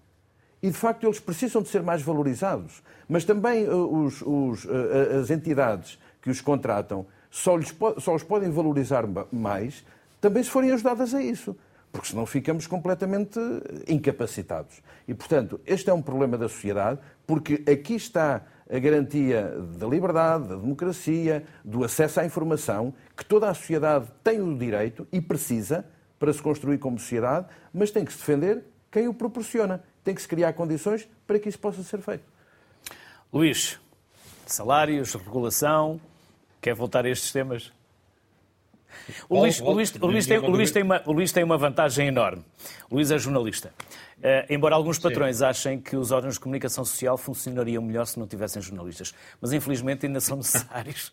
[0.62, 2.80] E, de facto, eles precisam de ser mais valorizados.
[3.08, 8.22] Mas também uh, os, os, uh, as entidades que os contratam só, lhes, só os
[8.22, 9.84] podem valorizar mais
[10.20, 11.56] também se forem ajudadas a isso.
[11.90, 13.40] Porque senão ficamos completamente
[13.88, 14.80] incapacitados.
[15.08, 20.48] E, portanto, este é um problema da sociedade, porque aqui está a garantia da liberdade,
[20.48, 25.84] da democracia, do acesso à informação, que toda a sociedade tem o direito e precisa
[26.18, 29.82] para se construir como sociedade, mas tem que se defender quem o proporciona.
[30.02, 32.24] Tem que se criar condições para que isso possa ser feito.
[33.32, 33.80] Luís,
[34.46, 36.00] salários, regulação,
[36.60, 37.72] quer voltar a estes temas?
[39.28, 42.44] O Luís, tem uma vantagem enorme.
[42.90, 43.72] O Luís é jornalista.
[44.18, 45.44] Uh, embora alguns patrões Sim.
[45.44, 49.14] achem que os órgãos de comunicação social funcionariam melhor se não tivessem jornalistas.
[49.40, 51.12] Mas infelizmente ainda são necessários.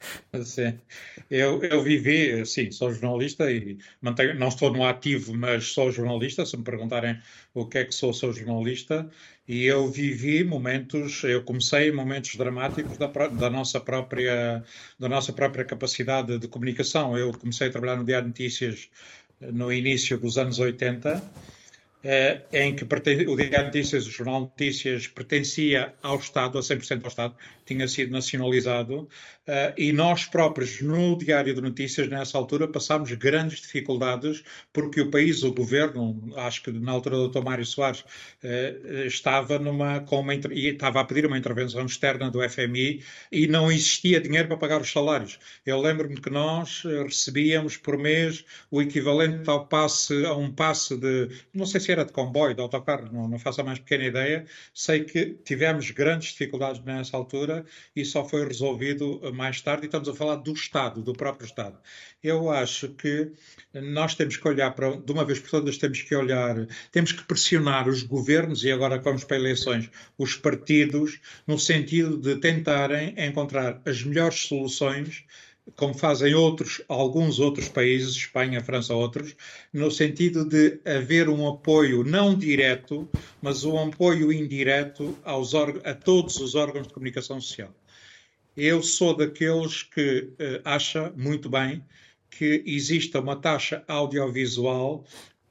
[1.30, 6.44] Eu, eu vivi, sim, sou jornalista e mantenho, não estou no ativo, mas sou jornalista.
[6.44, 7.20] Se me perguntarem
[7.54, 9.08] o que é que sou, sou jornalista.
[9.46, 14.64] E eu vivi momentos, eu comecei momentos dramáticos da, da, nossa própria,
[14.98, 17.16] da nossa própria capacidade de comunicação.
[17.16, 18.88] Eu comecei a trabalhar no Diário de Notícias
[19.40, 21.22] no início dos anos 80
[22.02, 27.08] eh, em que o Diário Notícias, o Jornal Notícias, pertencia ao Estado, a 100% ao
[27.08, 27.34] Estado,
[27.66, 29.08] tinha sido nacionalizado,
[29.50, 35.10] Uh, e nós próprios, no Diário de Notícias, nessa altura, passámos grandes dificuldades, porque o
[35.10, 37.42] país, o governo, acho que na altura do Dr.
[37.42, 43.02] Mário Soares, uh, estava, numa, com uma, estava a pedir uma intervenção externa do FMI
[43.32, 45.40] e não existia dinheiro para pagar os salários.
[45.66, 50.96] Eu lembro-me que nós uh, recebíamos por mês o equivalente ao passe, a um passe
[50.96, 54.04] de, não sei se era de comboio, de autocarro, não, não faço a mais pequena
[54.04, 59.86] ideia, sei que tivemos grandes dificuldades nessa altura e só foi resolvido mais tarde, e
[59.86, 61.78] estamos a falar do Estado, do próprio Estado.
[62.22, 63.32] Eu acho que
[63.74, 67.24] nós temos que olhar para, de uma vez por todas, temos que olhar, temos que
[67.24, 73.80] pressionar os governos, e agora vamos para eleições, os partidos, no sentido de tentarem encontrar
[73.84, 75.24] as melhores soluções
[75.76, 79.34] como fazem outros, alguns outros países, Espanha, França, outros,
[79.72, 83.08] no sentido de haver um apoio não direto,
[83.40, 87.74] mas um apoio indireto aos a todos os órgãos de comunicação social.
[88.56, 91.84] Eu sou daqueles que uh, acha muito bem
[92.30, 95.04] que exista uma taxa audiovisual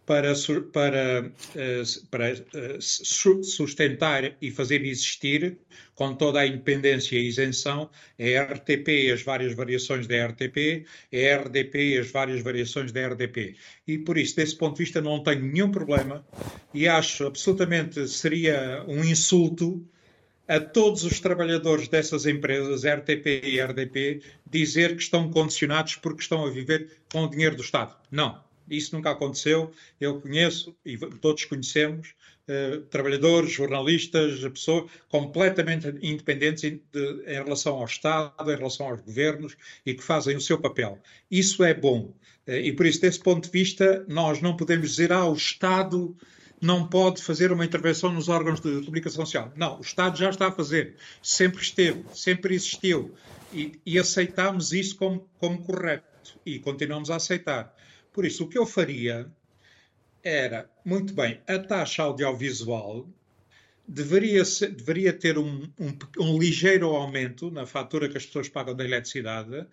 [0.10, 0.34] para,
[0.74, 5.60] para, eh, para eh, sustentar e fazer existir,
[5.94, 11.44] com toda a independência e isenção, a RTP e as várias variações da RTP, a
[11.44, 13.56] RDP e as várias variações da RDP.
[13.88, 16.26] E por isso, desse ponto de vista, não tenho nenhum problema
[16.74, 19.88] e acho absolutamente seria um insulto
[20.48, 26.48] a todos os trabalhadores dessas empresas, RTP e RDP, dizer que estão condicionados porque estão
[26.48, 27.96] a viver com o dinheiro do Estado.
[28.10, 29.72] Não, isso nunca aconteceu.
[30.00, 32.14] Eu conheço e todos conhecemos
[32.48, 39.56] uh, trabalhadores, jornalistas, pessoas completamente independentes de, em relação ao Estado, em relação aos governos
[39.86, 41.00] e que fazem o seu papel.
[41.30, 42.14] Isso é bom.
[42.48, 46.16] Uh, e por isso, desse ponto de vista, nós não podemos dizer, ah, o Estado
[46.62, 49.52] não pode fazer uma intervenção nos órgãos de comunicação social.
[49.56, 53.14] Não, o Estado já está a fazer, sempre esteve, sempre existiu
[53.54, 57.74] e, e aceitamos isso como, como correto e continuamos a aceitar.
[58.12, 59.32] Por isso, o que eu faria
[60.24, 63.08] era, muito bem, a taxa audiovisual
[63.88, 68.76] deveria, ser, deveria ter um, um, um, ligeiro aumento na fatura que as pessoas pagam
[68.76, 69.66] da eletricidade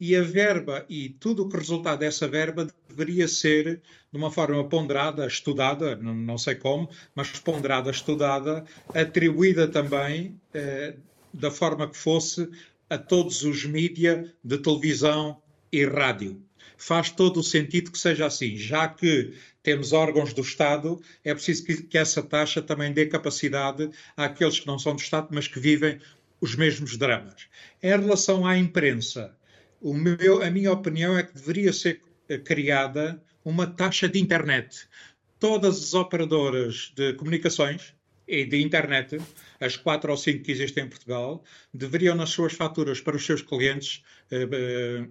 [0.00, 4.66] e a verba e tudo o que resultar dessa verba deveria ser de uma forma
[4.68, 10.96] ponderada, estudada, não, não sei como, mas ponderada, estudada, atribuída também eh,
[11.32, 12.48] da forma que fosse
[12.88, 16.42] a todos os mídia de televisão e rádio.
[16.82, 21.66] Faz todo o sentido que seja assim, já que temos órgãos do Estado, é preciso
[21.66, 25.60] que, que essa taxa também dê capacidade àqueles que não são do Estado, mas que
[25.60, 26.00] vivem
[26.40, 27.48] os mesmos dramas.
[27.82, 29.36] Em relação à imprensa,
[29.82, 34.88] meu, a minha opinião é que deveria ser eh, criada uma taxa de internet.
[35.38, 37.94] Todas as operadoras de comunicações
[38.26, 39.18] e de internet,
[39.60, 43.42] as quatro ou cinco que existem em Portugal, deveriam nas suas faturas para os seus
[43.42, 44.48] clientes, eh,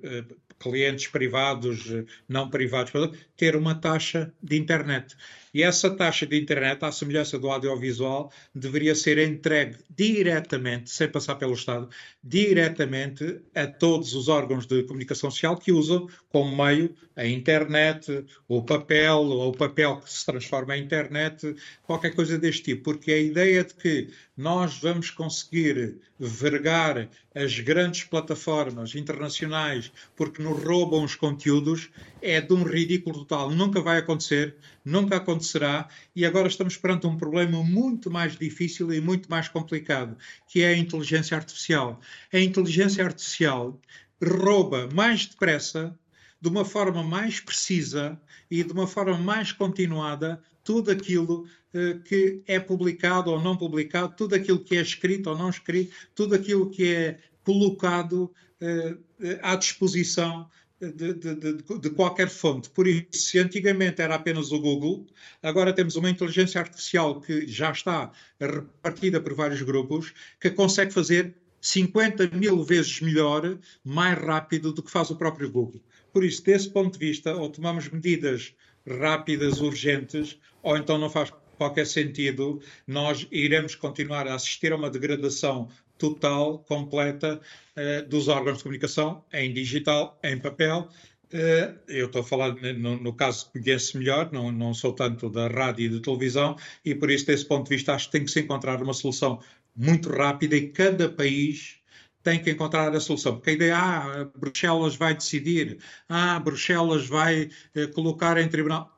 [0.01, 0.23] eh,
[0.59, 1.85] clientes privados,
[2.27, 2.91] não privados,
[3.39, 5.15] ter uma taxa de internet.
[5.54, 11.36] E essa taxa de internet, à semelhança do audiovisual, deveria ser entregue diretamente, sem passar
[11.36, 11.89] pelo Estado,
[12.23, 18.62] diretamente a todos os órgãos de comunicação social que usam como meio a internet, o
[18.62, 22.84] papel, ou o papel que se transforma em internet, qualquer coisa deste tipo.
[22.84, 30.63] Porque a ideia de que nós vamos conseguir vergar as grandes plataformas internacionais porque nos
[30.63, 31.89] roubam os conteúdos
[32.21, 33.51] é de um ridículo total.
[33.51, 39.01] Nunca vai acontecer, nunca acontecerá e agora estamos perante um problema muito mais difícil e
[39.01, 41.99] muito mais complicado, que é a inteligência artificial.
[42.32, 43.79] A inteligência artificial
[44.21, 45.97] rouba mais depressa
[46.41, 52.41] de uma forma mais precisa e de uma forma mais continuada tudo aquilo uh, que
[52.47, 56.69] é publicado ou não publicado, tudo aquilo que é escrito ou não escrito, tudo aquilo
[56.69, 58.99] que é colocado uh,
[59.41, 62.69] à disposição de, de, de, qualquer fonte.
[62.69, 65.05] Por isso, se antigamente era apenas o Google,
[65.43, 71.35] agora temos uma inteligência artificial que já está repartida por vários grupos, que consegue fazer
[71.61, 75.81] 50 mil vezes melhor, mais rápido do que faz o próprio Google.
[76.13, 78.55] Por isso, desse ponto de vista, ou tomamos medidas
[78.87, 84.89] rápidas, urgentes, ou então não faz qualquer sentido, nós iremos continuar a assistir a uma
[84.89, 87.39] degradação total, completa,
[87.75, 90.89] eh, dos órgãos de comunicação, em digital, em papel.
[91.31, 95.47] Eh, eu estou a falar no, no caso conheço melhor, não, não sou tanto da
[95.47, 98.31] rádio e da televisão, e por isso, desse ponto de vista, acho que tem que
[98.31, 99.39] se encontrar uma solução
[99.75, 101.79] muito rápida e cada país
[102.23, 103.35] tem que encontrar a solução.
[103.35, 108.95] Porque a ideia, ah, Bruxelas vai decidir, ah, Bruxelas vai eh, colocar em tribunal.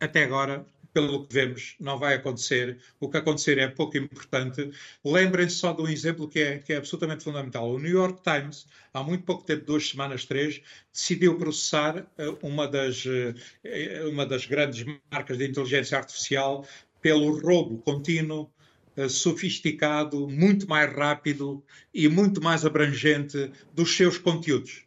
[0.00, 2.78] Até agora, pelo que vemos, não vai acontecer.
[2.98, 4.70] O que acontecer é pouco importante.
[5.04, 7.70] Lembrem-se só de um exemplo que é, que é absolutamente fundamental.
[7.70, 10.60] O New York Times, há muito pouco tempo, duas semanas, três,
[10.92, 16.66] decidiu processar uh, uma das, uh, uma das grandes marcas de inteligência artificial
[17.00, 18.50] pelo roubo contínuo
[18.96, 24.84] eh, sofisticado, muito mais rápido e muito mais abrangente dos seus conteúdos.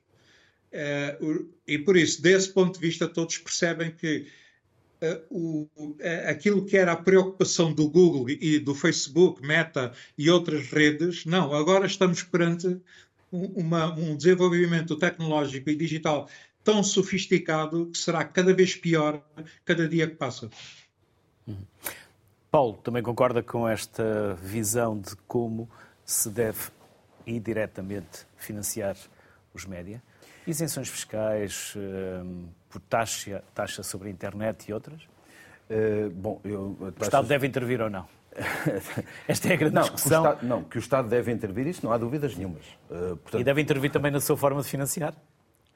[0.71, 1.17] Eh,
[1.67, 4.31] e por isso, desse ponto de vista, todos percebem que eh,
[5.29, 5.67] o,
[6.27, 11.53] aquilo que era a preocupação do Google e do Facebook, Meta e outras redes, não,
[11.53, 12.79] agora estamos perante
[13.31, 16.29] uma, um desenvolvimento tecnológico e digital
[16.63, 19.21] tão sofisticado que será cada vez pior
[19.65, 20.49] cada dia que passa.
[22.49, 25.69] Paulo, também concorda com esta visão de como
[26.05, 26.69] se deve
[27.25, 28.95] indiretamente financiar
[29.53, 30.01] os média?
[30.45, 35.01] Isenções fiscais, hum, por taxa, taxa sobre a internet e outras?
[35.69, 36.99] Uh, bom, eu, taxas...
[36.99, 38.05] O Estado deve intervir ou não?
[39.27, 40.23] Esta é a grande não, discussão.
[40.23, 42.65] Que Estado, não, que o Estado deve intervir, isso não há dúvidas nenhumas.
[42.89, 43.41] Uh, portanto...
[43.41, 45.13] E deve intervir também na sua forma de financiar?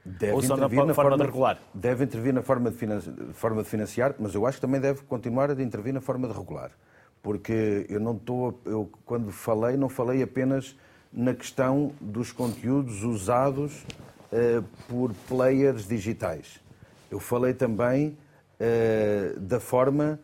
[0.04, 1.60] Deve Ou só na, na, forma, de regular?
[1.74, 5.52] Deve intervir na forma de, forma de financiar, mas eu acho que também deve continuar
[5.52, 6.72] a intervir na forma de regular.
[7.22, 8.62] Porque eu não estou.
[8.64, 10.78] Eu, quando falei, não falei apenas
[11.12, 13.86] na questão dos conteúdos usados
[14.32, 16.60] uh, por players digitais.
[17.10, 18.18] Eu falei também
[18.60, 20.20] uh, da forma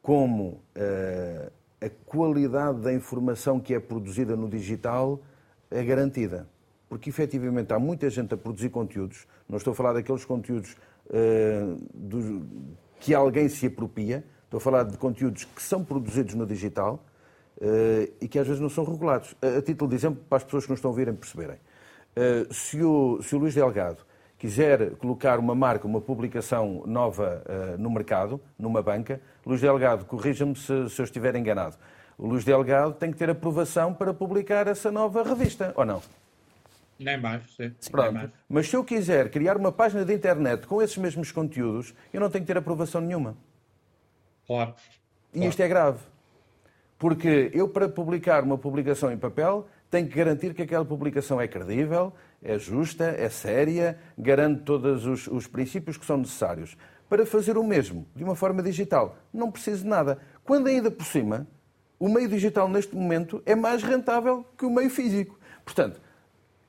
[0.00, 5.20] como uh, a qualidade da informação que é produzida no digital
[5.70, 6.46] é garantida
[6.92, 10.76] porque efetivamente há muita gente a produzir conteúdos, não estou a falar daqueles conteúdos
[11.94, 12.46] do,
[13.00, 17.02] que alguém se apropria, estou a falar de conteúdos que são produzidos no digital
[18.20, 19.34] e que às vezes não são regulados.
[19.40, 21.56] A, a, título de exemplo, para as pessoas que nos estão a ouvirem perceberem,
[22.50, 24.04] se, o, se o Luís Delgado
[24.38, 27.42] quiser colocar uma marca, uma publicação nova
[27.78, 31.76] no mercado, numa banca, Luís Delgado, corrija-me se, se eu estiver enganado,
[32.18, 36.02] o Luís Delgado tem que ter aprovação para publicar essa nova revista, ou não?
[36.98, 37.74] Nem mais, sim.
[37.90, 38.12] Pronto.
[38.12, 38.30] Mais.
[38.48, 42.30] Mas se eu quiser criar uma página de internet com esses mesmos conteúdos, eu não
[42.30, 43.36] tenho que ter aprovação nenhuma.
[44.46, 44.74] Claro.
[45.32, 45.48] E claro.
[45.48, 45.98] isto é grave.
[46.98, 51.46] Porque eu, para publicar uma publicação em papel, tenho que garantir que aquela publicação é
[51.46, 56.78] credível, é justa, é séria, garante todos os, os princípios que são necessários.
[57.10, 60.16] Para fazer o mesmo, de uma forma digital, não preciso de nada.
[60.44, 61.46] Quando ainda por cima,
[62.00, 65.38] o meio digital neste momento é mais rentável que o meio físico.
[65.62, 66.00] Portanto,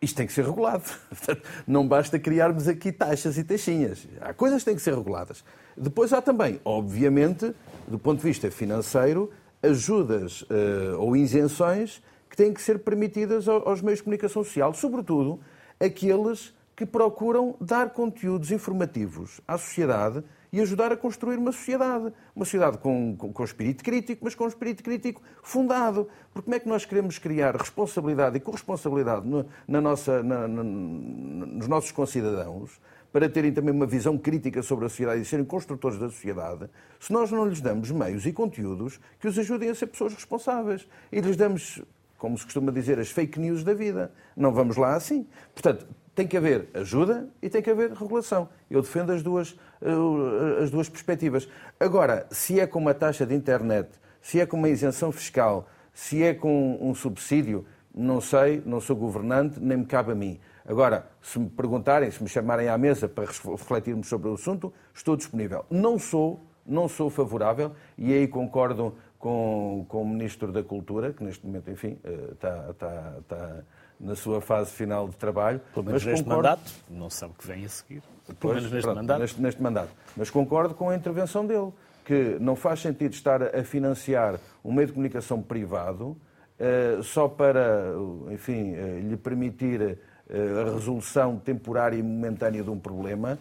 [0.01, 0.83] isto tem que ser regulado.
[1.65, 4.05] Não basta criarmos aqui taxas e taxinhas.
[4.19, 5.45] Há coisas que têm que ser reguladas.
[5.77, 7.55] Depois há também, obviamente,
[7.87, 9.31] do ponto de vista financeiro,
[9.63, 12.01] ajudas uh, ou isenções
[12.33, 15.39] que têm que ser permitidas aos meios de comunicação social, sobretudo
[15.79, 22.11] aqueles que procuram dar conteúdos informativos à sociedade e ajudar a construir uma sociedade.
[22.35, 26.09] Uma sociedade com, com, com espírito crítico, mas com espírito crítico fundado.
[26.33, 30.63] Porque como é que nós queremos criar responsabilidade e corresponsabilidade no, na nossa, na, na,
[30.63, 35.99] nos nossos concidadãos para terem também uma visão crítica sobre a sociedade e serem construtores
[35.99, 36.67] da sociedade,
[36.99, 40.87] se nós não lhes damos meios e conteúdos que os ajudem a ser pessoas responsáveis
[41.11, 41.79] e lhes damos,
[42.23, 44.09] como se costuma dizer, as fake news da vida.
[44.33, 45.27] Não vamos lá assim.
[45.53, 48.47] Portanto, tem que haver ajuda e tem que haver regulação.
[48.71, 51.49] Eu defendo as duas, eh, as duas perspectivas.
[51.77, 53.89] Agora, se é com uma taxa de internet,
[54.21, 58.95] se é com uma isenção fiscal, se é com um subsídio, não sei, não sou
[58.95, 60.39] governante, nem me cabe a mim.
[60.65, 65.17] Agora, se me perguntarem, se me chamarem à mesa para refletirmos sobre o assunto, estou
[65.17, 65.65] disponível.
[65.69, 71.23] Não sou, não sou favorável, e aí concordo com, com o Ministro da Cultura, que
[71.23, 71.97] neste momento, enfim,
[72.33, 73.63] está, está, está
[73.97, 75.61] na sua fase final de trabalho.
[75.73, 76.49] Pelo menos neste concordo...
[76.49, 78.03] mandato, não sabe o que vem a seguir.
[78.25, 79.19] Pelo pois, menos neste pronto, mandato.
[79.21, 79.89] Neste, neste mandato.
[80.17, 81.71] Mas concordo com a intervenção dele,
[82.03, 86.17] que não faz sentido estar a financiar um meio de comunicação privado
[86.59, 87.93] uh, só para,
[88.29, 93.39] enfim, uh, lhe permitir uh, a resolução temporária e momentânea de um problema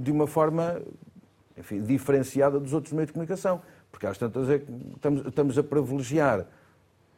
[0.00, 0.80] de uma forma,
[1.58, 3.60] enfim, diferenciada dos outros meios de comunicação.
[3.94, 6.48] Porque às tantas é que estamos, estamos a privilegiar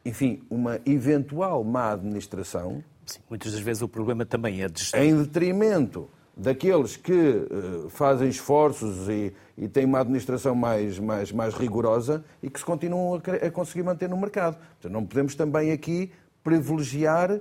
[0.05, 2.83] enfim, uma eventual má administração.
[3.03, 5.03] Sim, muitas das vezes o problema também é de gestão.
[5.03, 11.55] Em detrimento daqueles que uh, fazem esforços e, e, têm uma administração mais, mais, mais
[11.55, 14.55] rigorosa e que se continuam a, a conseguir manter no mercado.
[14.55, 16.11] Portanto, não podemos também aqui
[16.43, 17.39] privilegiar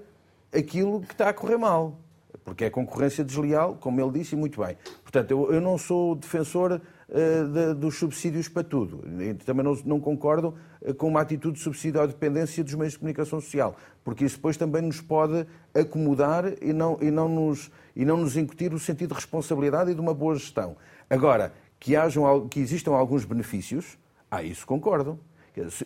[0.51, 2.01] aquilo que está a correr mal,
[2.43, 4.79] porque é concorrência desleal, como ele disse, e muito bem.
[5.03, 9.05] Portanto, eu, eu não sou defensor de, dos subsídios para tudo.
[9.45, 12.99] Também não, não concordo eh, com uma atitude de subsídio à dependência dos meios de
[12.99, 18.05] comunicação social, porque isso depois também nos pode acomodar e não, e não, nos, e
[18.05, 20.77] não nos incutir o sentido de responsabilidade e de uma boa gestão.
[21.09, 23.97] Agora, que, hajam, que existam alguns benefícios,
[24.31, 25.19] ah, isso concordo.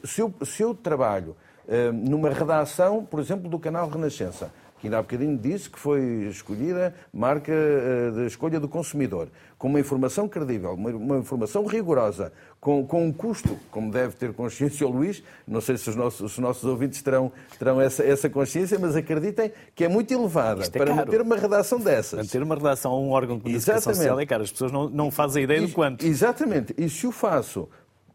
[0.05, 4.99] Se eu, se eu trabalho uh, numa redação, por exemplo, do canal Renascença, que ainda
[4.99, 6.01] há bocadinho disse que foi
[6.31, 9.28] escolhida marca uh, de escolha do consumidor,
[9.59, 14.87] com uma informação credível, uma, informação rigorosa, com, com, um custo, como deve ter consciência
[14.87, 18.78] o Luís, não sei se os nossos, os nossos ouvintes terão, terão essa, essa consciência,
[18.78, 22.18] mas acreditem que é muito elevada é para manter uma redação dessas.
[22.18, 25.11] Manter uma redação a um órgão de comunicação social é caro, as pessoas não, não
[25.11, 26.07] fazem ideia e, do quanto.
[26.07, 27.68] Exatamente, e se o faço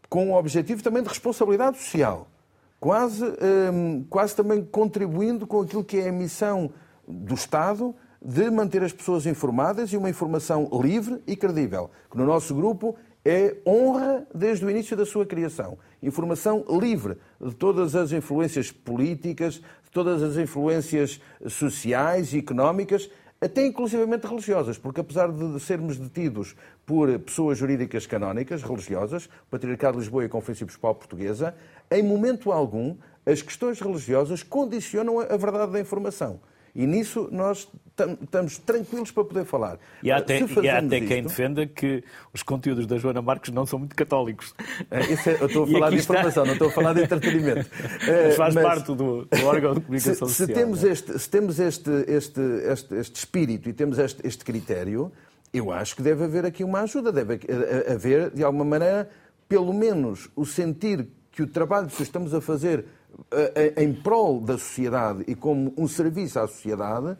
[0.08, 2.28] com o objetivo também de responsabilidade social,
[2.80, 3.24] quase,
[3.72, 6.70] um, quase também contribuindo com aquilo que é a missão
[7.06, 12.26] do Estado de manter as pessoas informadas e uma informação livre e credível, que no
[12.26, 15.78] nosso grupo é honra desde o início da sua criação.
[16.02, 23.10] Informação livre de todas as influências políticas, de todas as influências sociais e económicas,
[23.40, 29.98] até inclusivamente religiosas, porque apesar de sermos detidos por pessoas jurídicas canónicas, religiosas, o Patriarcado
[29.98, 31.54] de Lisboa e a Conferência Episcopal Portuguesa,
[31.90, 36.40] em momento algum as questões religiosas condicionam a verdade da informação.
[36.74, 37.68] E nisso nós
[38.22, 39.78] estamos tranquilos para poder falar.
[40.02, 41.08] E há até, e há até isto...
[41.08, 44.54] quem defenda que os conteúdos da Joana Marques não são muito católicos.
[44.90, 46.44] É, é, eu estou a falar de informação, está...
[46.44, 47.70] não estou a falar de entretenimento.
[48.06, 48.94] Mas faz Mas, parte do,
[49.24, 50.48] do, órgão de comunicação se, social.
[50.48, 50.88] Se temos, é?
[50.90, 55.10] este, se temos este, este, este, este espírito e temos este, este critério,
[55.52, 57.40] eu acho que deve haver aqui uma ajuda, deve
[57.90, 59.08] haver, de alguma maneira,
[59.48, 62.84] pelo menos o sentir que o trabalho que estamos a fazer
[63.30, 67.16] eh, em prol da sociedade e como um serviço à sociedade,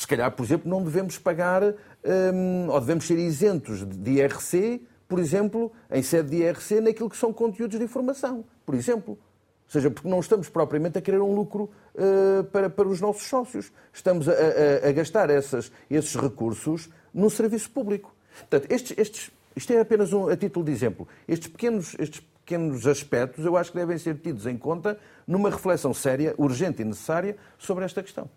[0.00, 5.18] se calhar, por exemplo, não devemos pagar um, ou devemos ser isentos de IRC, por
[5.18, 9.12] exemplo, em sede de IRC, naquilo que são conteúdos de informação, por exemplo.
[9.12, 13.24] Ou seja, porque não estamos propriamente a querer um lucro uh, para, para os nossos
[13.24, 13.70] sócios.
[13.92, 18.14] Estamos a, a, a gastar essas, esses recursos num serviço público.
[18.48, 21.06] Portanto, estes, estes, isto é apenas um, a título de exemplo.
[21.28, 25.92] Estes pequenos, estes pequenos aspectos eu acho que devem ser tidos em conta numa reflexão
[25.92, 28.30] séria, urgente e necessária sobre esta questão.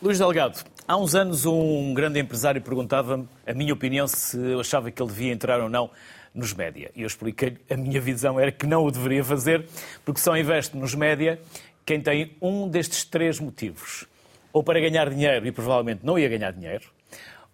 [0.00, 4.90] Luís Delgado, há uns anos um grande empresário perguntava-me a minha opinião se eu achava
[4.90, 5.90] que ele devia entrar ou não
[6.34, 6.90] nos média.
[6.94, 9.66] E eu expliquei-lhe a minha visão era que não o deveria fazer,
[10.04, 11.40] porque só investe nos média
[11.84, 14.06] quem tem um destes três motivos.
[14.52, 16.84] Ou para ganhar dinheiro e provavelmente não ia ganhar dinheiro,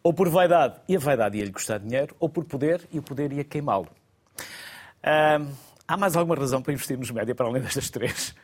[0.03, 3.32] ou por vaidade e a vaidade ia-lhe custar dinheiro, ou por poder e o poder
[3.32, 3.88] ia queimá-lo.
[5.86, 8.34] há mais alguma razão para investir nos média para além destas três?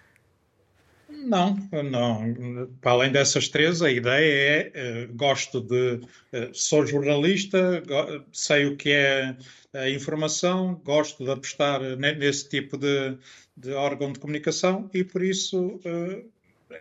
[1.28, 2.68] Não, não.
[2.80, 6.00] Para além dessas três, a ideia é: uh, gosto de.
[6.32, 7.82] Uh, sou jornalista,
[8.32, 9.36] sei o que é
[9.74, 13.18] a informação, gosto de apostar nesse tipo de,
[13.56, 16.24] de órgão de comunicação e, por isso, uh,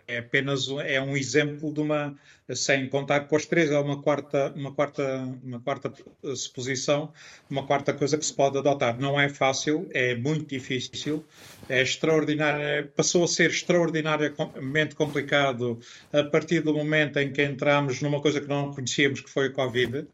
[0.06, 2.14] é apenas é um exemplo de uma
[2.54, 5.02] sem contar com as três é uma quarta uma quarta
[5.42, 5.92] uma quarta
[6.36, 7.12] suposição
[7.48, 11.24] uma quarta coisa que se pode adotar não é fácil é muito difícil
[11.68, 15.78] é extraordinário passou a ser extraordinariamente complicado
[16.12, 19.52] a partir do momento em que entramos numa coisa que não conhecíamos que foi a
[19.52, 20.06] covid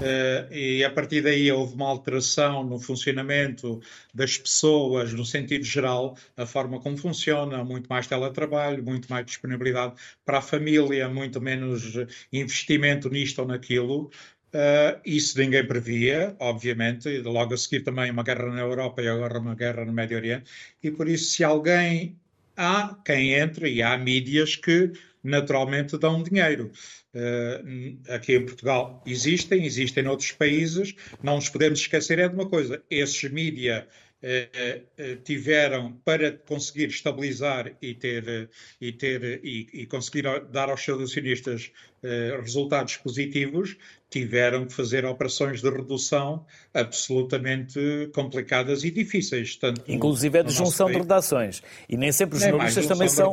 [0.00, 3.80] Uh, e a partir daí houve uma alteração no funcionamento
[4.14, 9.94] das pessoas, no sentido geral, a forma como funciona, muito mais teletrabalho, muito mais disponibilidade
[10.24, 11.92] para a família, muito menos
[12.32, 14.10] investimento nisto ou naquilo.
[14.54, 19.08] Uh, isso ninguém previa, obviamente, e logo a seguir também uma guerra na Europa e
[19.08, 20.44] agora uma guerra no Médio Oriente,
[20.82, 22.16] e por isso, se alguém
[22.56, 24.92] há quem entre e há mídias que
[25.22, 26.70] naturalmente dão dinheiro.
[27.14, 30.94] Uh, aqui em Portugal existem, existem noutros países.
[31.22, 34.11] Não nos podemos esquecer é de uma coisa: esses mídia uh,
[35.24, 38.48] tiveram para conseguir estabilizar e ter
[38.80, 41.72] e ter e, e conseguir dar aos seus acionistas
[42.40, 43.76] resultados positivos,
[44.10, 46.44] tiveram que fazer operações de redução
[46.74, 47.80] absolutamente
[48.14, 49.56] complicadas e difíceis.
[49.56, 51.62] Tanto Inclusive é de junção de redações.
[51.88, 53.32] E nem sempre os jornalistas também são.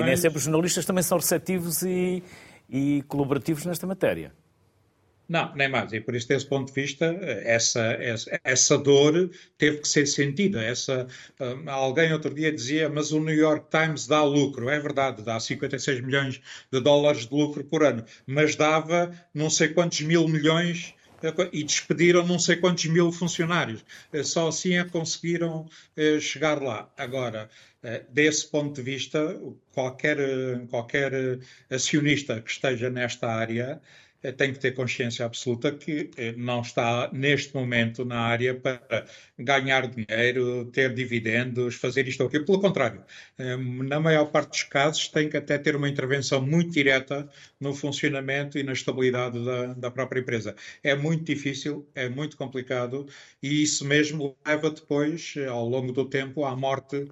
[0.00, 2.22] E nem sempre os jornalistas também são receptivos e
[2.68, 4.32] e colaborativos nesta matéria.
[5.28, 5.92] Não, nem mais.
[5.92, 7.06] E por isso, desse ponto de vista,
[7.44, 10.62] essa, essa, essa dor teve que ser sentida.
[10.62, 11.08] Essa,
[11.40, 14.68] um, alguém outro dia dizia, mas o New York Times dá lucro.
[14.68, 19.68] É verdade, dá 56 milhões de dólares de lucro por ano, mas dava não sei
[19.68, 20.94] quantos mil milhões
[21.52, 23.84] e despediram não sei quantos mil funcionários.
[24.24, 26.92] Só assim é que conseguiram eh, chegar lá.
[26.96, 27.48] Agora,
[27.82, 29.36] eh, desse ponto de vista,
[29.72, 30.18] qualquer,
[30.68, 31.38] qualquer
[31.70, 37.10] acionista que esteja nesta área eh, tem que ter consciência absoluta que eh, não está
[37.12, 39.06] neste momento na área para
[39.38, 42.44] ganhar dinheiro, ter dividendos, fazer isto ou aquilo.
[42.44, 43.04] Pelo contrário,
[43.88, 47.28] na maior parte dos casos tem que até ter uma intervenção muito direta
[47.60, 50.54] no funcionamento e na estabilidade da, da própria empresa.
[50.82, 53.06] É muito difícil, é muito complicado
[53.42, 57.08] e isso mesmo leva depois, ao longo do tempo, à morte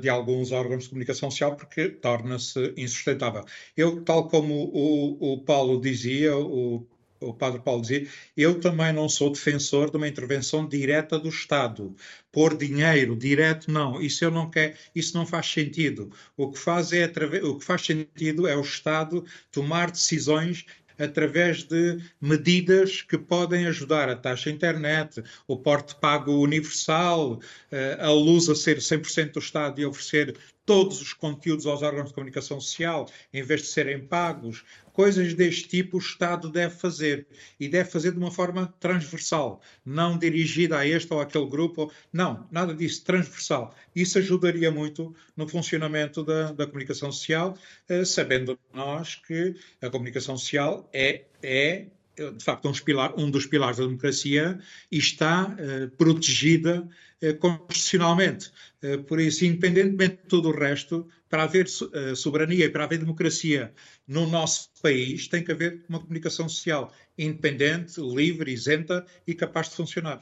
[0.00, 3.44] de alguns órgãos de comunicação social porque torna-se insustentável.
[3.76, 6.86] Eu, tal como o, o Paulo dizia, o,
[7.20, 8.06] o Padre Paulo dizia,
[8.36, 11.94] eu também não sou defensor de uma intervenção direta do Estado.
[12.30, 16.10] Pôr dinheiro direto, não, isso eu não quero, isso não faz sentido.
[16.36, 17.10] O que faz, é,
[17.42, 20.66] o que faz sentido é o Estado tomar decisões
[20.98, 27.40] através de medidas que podem ajudar a taxa internet, o porte pago universal,
[27.70, 32.08] eh, a luz a ser 100% do Estado e oferecer todos os conteúdos aos órgãos
[32.08, 37.26] de comunicação social, em vez de serem pagos, coisas deste tipo o Estado deve fazer
[37.58, 42.46] e deve fazer de uma forma transversal, não dirigida a este ou aquele grupo, não,
[42.50, 43.74] nada disso, transversal.
[43.94, 47.56] Isso ajudaria muito no funcionamento da, da comunicação social,
[47.88, 51.86] eh, sabendo nós que a comunicação social é, é
[52.16, 52.68] de facto,
[53.16, 54.58] um, dos pilares da democracia
[54.90, 58.52] e está eh, protegida eh, constitucionalmente.
[58.82, 62.98] Eh, por isso, independentemente de tudo o resto, para haver eh, soberania e para haver
[62.98, 63.72] democracia
[64.06, 69.76] no nosso país, tem que haver uma comunicação social independente, livre, isenta e capaz de
[69.76, 70.20] funcionar.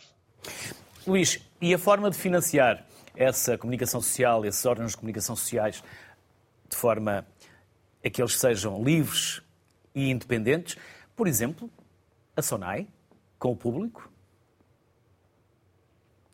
[1.06, 2.86] Luís, e a forma de financiar
[3.16, 5.82] essa comunicação social, esses órgãos de comunicação sociais,
[6.68, 7.26] de forma
[8.04, 9.42] a que eles sejam livres
[9.94, 10.76] e independentes?
[11.14, 11.70] Por exemplo,
[12.36, 12.86] a SONAI,
[13.38, 14.11] com o público?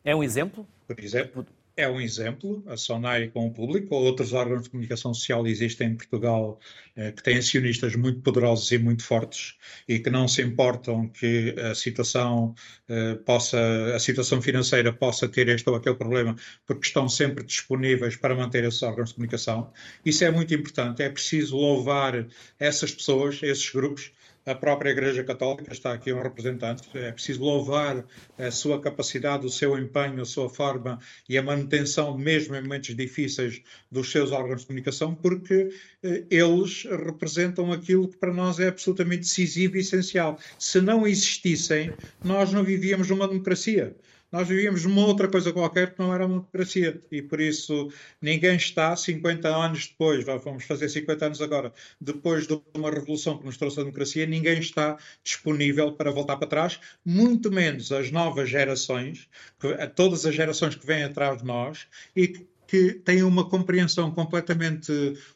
[0.09, 0.67] É um exemplo?
[0.87, 1.45] Por exemplo,
[1.77, 5.89] é um exemplo, a SONAI com o público, ou outros órgãos de comunicação social existem
[5.89, 6.59] em Portugal
[6.95, 9.55] eh, que têm acionistas muito poderosos e muito fortes
[9.87, 12.55] e que não se importam que a situação
[12.87, 13.59] eh, possa,
[13.95, 16.35] a situação financeira possa ter este ou aquele problema,
[16.65, 19.71] porque estão sempre disponíveis para manter esses órgãos de comunicação.
[20.03, 22.25] Isso é muito importante, é preciso louvar
[22.59, 24.11] essas pessoas, esses grupos,
[24.45, 28.05] a própria Igreja Católica, está aqui um representante, é preciso louvar
[28.37, 32.95] a sua capacidade, o seu empenho, a sua forma e a manutenção, mesmo em momentos
[32.95, 33.61] difíceis,
[33.91, 35.69] dos seus órgãos de comunicação, porque
[36.03, 40.39] eh, eles representam aquilo que para nós é absolutamente decisivo e essencial.
[40.57, 43.95] Se não existissem, nós não vivíamos numa democracia
[44.31, 47.01] nós vivíamos numa outra coisa qualquer que não era uma democracia.
[47.11, 52.59] E por isso ninguém está, 50 anos depois, vamos fazer 50 anos agora, depois de
[52.75, 57.51] uma revolução que nos trouxe a democracia, ninguém está disponível para voltar para trás, muito
[57.51, 59.27] menos as novas gerações,
[59.95, 64.91] todas as gerações que vêm atrás de nós e que que têm uma compreensão completamente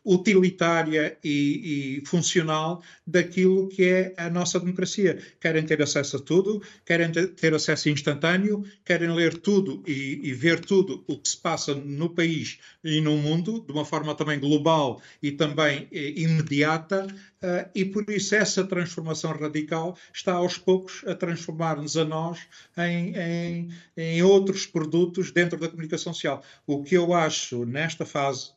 [0.06, 5.18] utilitária e, e, funcional daquilo que é a nossa democracia.
[5.42, 10.60] Querem ter acesso a tudo, querem ter acesso instantâneo, querem ler tudo e, e ver
[10.60, 15.02] tudo o que se passa no país e no mundo, de uma forma também global
[15.22, 17.08] e também eh, imediata,
[17.44, 22.39] Uh, e por isso essa transformação radical está aos poucos a transformar-nos a nós
[22.78, 26.41] em, em, em, outros produtos dentro da comunicação social.
[26.66, 28.52] O que eu acho nesta fase,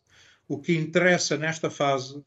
[0.46, 2.22] o que interessa nesta fase,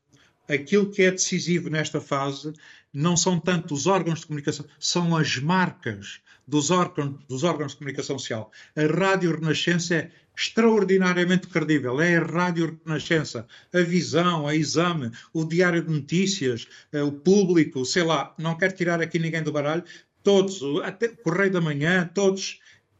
[0.49, 2.51] aquilo que é decisivo nesta fase,
[2.93, 7.77] não são tanto os órgãos de comunicação, são as marcas dos órgãos, dos órgãos de
[7.77, 8.51] comunicação social.
[8.75, 12.01] A Rádio Renascença é extraordinariamente credível.
[12.01, 17.85] É a Rádio Renascença, a Visão, a Exame, o Diário de Notícias, eh, o Público,
[17.85, 19.83] sei lá, não quero tirar aqui ninguém do baralho,
[20.23, 22.59] todos, até o Correio da Manhã, todos,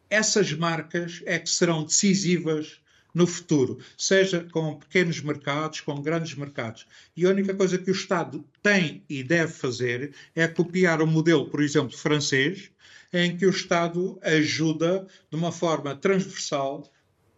[0.10, 2.80] essas marcas é que serão decisivas
[3.14, 6.86] no futuro, seja com pequenos mercados, com grandes mercados.
[7.16, 11.50] E a única coisa que o Estado tem e deve fazer é copiar o modelo,
[11.50, 12.72] por exemplo, francês,
[13.12, 16.84] em que o Estado ajuda de uma forma transversal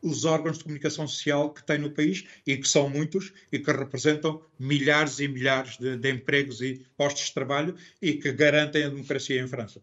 [0.01, 3.71] os órgãos de comunicação social que tem no país e que são muitos e que
[3.71, 8.89] representam milhares e milhares de, de empregos e postos de trabalho e que garantem a
[8.89, 9.79] democracia em França.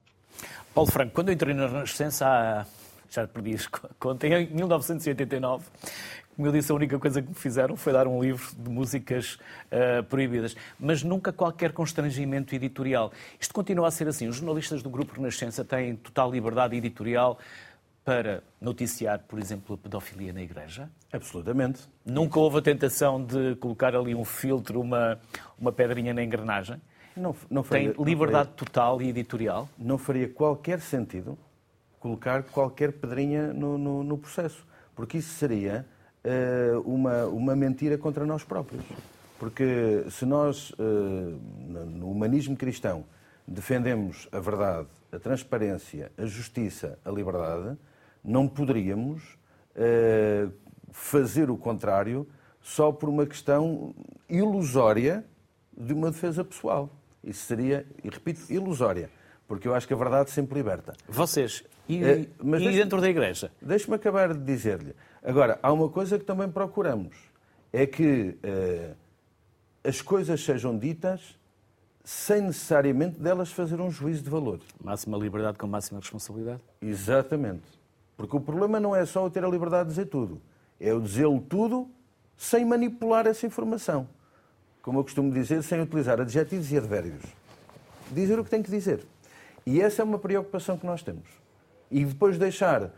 [0.74, 2.66] Paulo Franco, quando eu entrei na Renascença, há,
[3.10, 3.66] já perdi as
[3.98, 5.64] contas, em 1989,
[6.38, 9.40] como eu disse, a única coisa que me fizeram foi dar um livro de músicas
[9.72, 13.10] uh, proibidas, mas nunca qualquer constrangimento editorial.
[13.40, 14.28] Isto continua a ser assim.
[14.28, 17.40] Os jornalistas do Grupo Renascença têm total liberdade editorial
[18.04, 20.88] para noticiar, por exemplo, a pedofilia na igreja?
[21.12, 21.80] Absolutamente.
[22.06, 25.18] Nunca houve a tentação de colocar ali um filtro, uma,
[25.58, 26.80] uma pedrinha na engrenagem?
[27.16, 29.68] Não, não faria, Tem liberdade faria, total e editorial?
[29.76, 31.36] Não faria qualquer sentido
[31.98, 35.86] colocar qualquer pedrinha no, no, no processo, porque isso seria
[36.24, 38.84] uh, uma, uma mentira contra nós próprios.
[39.38, 43.04] Porque se nós, uh, no humanismo cristão,
[43.46, 47.76] defendemos a verdade, a transparência, a justiça, a liberdade,
[48.24, 49.22] não poderíamos
[49.76, 50.52] uh,
[50.90, 52.26] fazer o contrário
[52.60, 53.94] só por uma questão
[54.28, 55.24] ilusória
[55.76, 56.90] de uma defesa pessoal.
[57.22, 59.10] Isso seria, e repito, ilusória.
[59.46, 60.94] Porque eu acho que a verdade sempre liberta.
[61.08, 63.50] Vocês, e, é, mas e dentro da Igreja?
[63.62, 64.94] Deixe-me acabar de dizer-lhe.
[65.22, 67.16] Agora, há uma coisa que também procuramos.
[67.72, 68.94] É que uh,
[69.82, 71.38] as coisas sejam ditas
[72.04, 74.60] sem necessariamente delas fazer um juízo de valor.
[74.82, 76.60] Máxima liberdade com máxima responsabilidade?
[76.80, 77.64] Exatamente.
[78.16, 80.40] Porque o problema não é só eu ter a liberdade de dizer tudo.
[80.80, 81.88] É eu dizê-lo tudo
[82.36, 84.08] sem manipular essa informação.
[84.80, 87.24] Como eu costumo dizer, sem utilizar adjetivos e advérbios.
[88.10, 89.04] Dizer o que tem que dizer.
[89.66, 91.28] E essa é uma preocupação que nós temos.
[91.90, 92.90] E depois deixar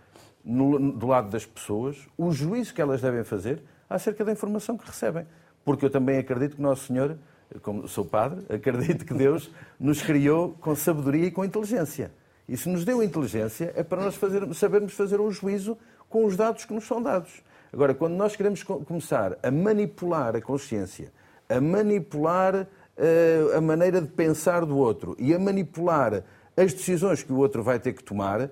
[0.45, 4.86] no, do lado das pessoas o juízo que elas devem fazer acerca da informação que
[4.86, 5.26] recebem.
[5.64, 7.16] Porque eu também acredito que Nosso Senhor,
[7.62, 12.11] como sou padre, acredito que Deus nos criou com sabedoria e com inteligência.
[12.49, 15.78] E se nos deu inteligência, é para nós fazer, sabermos fazer um juízo
[16.09, 17.43] com os dados que nos são dados.
[17.72, 21.12] Agora, quando nós queremos começar a manipular a consciência,
[21.49, 26.24] a manipular uh, a maneira de pensar do outro e a manipular
[26.57, 28.51] as decisões que o outro vai ter que tomar,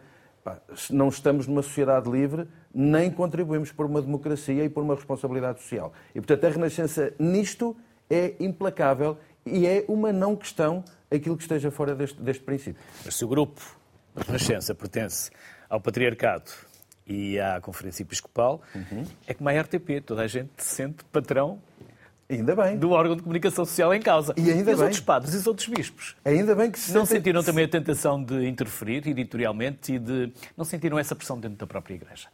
[0.90, 5.92] não estamos numa sociedade livre, nem contribuímos por uma democracia e por uma responsabilidade social.
[6.14, 7.76] E, portanto, a Renascença nisto
[8.08, 12.80] é implacável e é uma não questão aquilo que esteja fora deste, deste princípio.
[13.04, 13.60] Mas se o grupo
[14.16, 15.30] a Renascença pertence
[15.68, 16.50] ao Patriarcado
[17.06, 19.04] e à Conferência Episcopal, uhum.
[19.26, 21.60] é como a RTP, toda a gente se sente patrão
[22.30, 22.76] Ainda bem.
[22.76, 24.34] do órgão de comunicação social em causa.
[24.36, 26.14] E ainda e os outros padres e os outros bispos.
[26.24, 27.18] Ainda bem que se Não sentem...
[27.18, 30.32] sentiram também a tentação de interferir editorialmente e de...
[30.56, 32.28] Não sentiram essa pressão dentro da própria Igreja?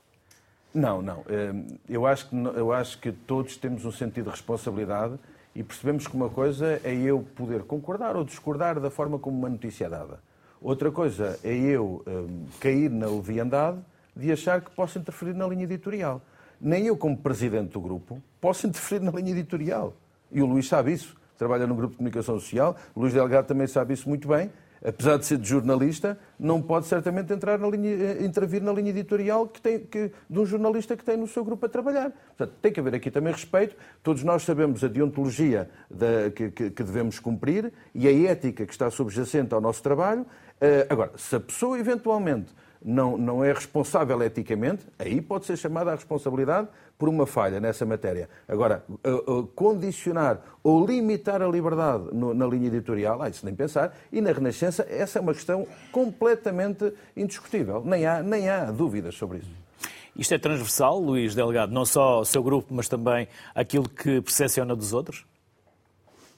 [0.74, 1.20] Não, não.
[1.20, 5.14] Hum, eu acho, que, eu acho que todos temos um sentido de responsabilidade
[5.54, 9.48] e percebemos que uma coisa é eu poder concordar ou discordar da forma como uma
[9.48, 10.18] notícia é dada.
[10.60, 13.78] Outra coisa é eu hum, cair na leviandade
[14.16, 16.20] de achar que posso interferir na linha editorial
[16.64, 19.94] nem eu, como presidente do grupo, posso interferir na linha editorial.
[20.32, 21.14] E o Luís sabe isso.
[21.36, 22.74] Trabalha no grupo de comunicação social.
[22.94, 24.50] O Luís Delgado também sabe isso muito bem.
[24.82, 28.90] Apesar de ser de jornalista, não pode certamente entrar na linha, eh, intervir na linha
[28.90, 32.12] editorial que tem, que, de um jornalista que tem no seu grupo a trabalhar.
[32.36, 33.76] Portanto, tem que haver aqui também respeito.
[34.02, 38.72] Todos nós sabemos a deontologia da, que, que, que, devemos cumprir e a ética que
[38.72, 40.22] está subjacente ao nosso trabalho.
[40.22, 42.52] Uh, agora, se a pessoa eventualmente
[42.84, 46.68] não, não é responsável eticamente, aí pode ser chamada a responsabilidade
[46.98, 48.28] por uma falha nessa matéria.
[48.46, 53.96] Agora, uh, uh, condicionar ou limitar a liberdade na linha editorial, ah, isso nem pensar,
[54.12, 57.82] e na Renascença essa é uma questão completamente indiscutível.
[57.84, 59.50] Nem há, nem há dúvidas sobre isso.
[60.16, 64.76] Isto é transversal, Luís Delgado, não só ao seu grupo, mas também aquilo que percepciona
[64.76, 65.26] dos outros?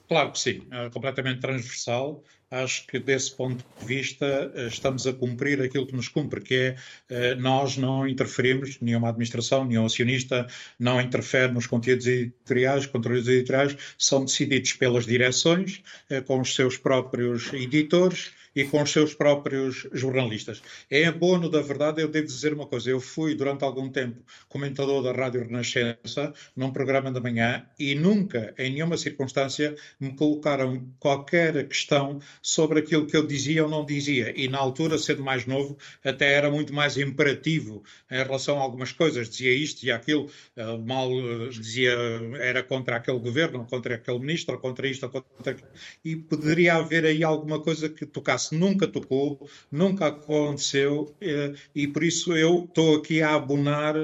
[0.07, 2.23] Claro que sim, é completamente transversal.
[2.49, 6.55] Acho que desse ponto de vista eh, estamos a cumprir aquilo que nos cumpre, que
[6.55, 6.75] é
[7.09, 10.47] eh, nós não interferimos, nenhuma administração, nenhum acionista
[10.79, 16.77] não interfere nos conteúdos editoriais, conteúdos editoriais são decididos pelas direções, eh, com os seus
[16.77, 20.63] próprios editores, e com os seus próprios jornalistas.
[20.89, 24.17] É abono da verdade, eu devo dizer uma coisa, eu fui durante algum tempo
[24.49, 30.91] comentador da Rádio Renascença, num programa da manhã, e nunca, em nenhuma circunstância, me colocaram
[30.99, 34.33] qualquer questão sobre aquilo que eu dizia ou não dizia.
[34.35, 38.91] E na altura, sendo mais novo, até era muito mais imperativo em relação a algumas
[38.91, 39.29] coisas.
[39.29, 41.95] Dizia isto e aquilo, eh, mal eh, dizia,
[42.39, 45.69] era contra aquele governo, contra aquele ministro, contra isto, contra aquilo.
[46.03, 52.03] E poderia haver aí alguma coisa que tocasse nunca tocou, nunca aconteceu eh, e por
[52.03, 53.95] isso eu estou aqui a abonar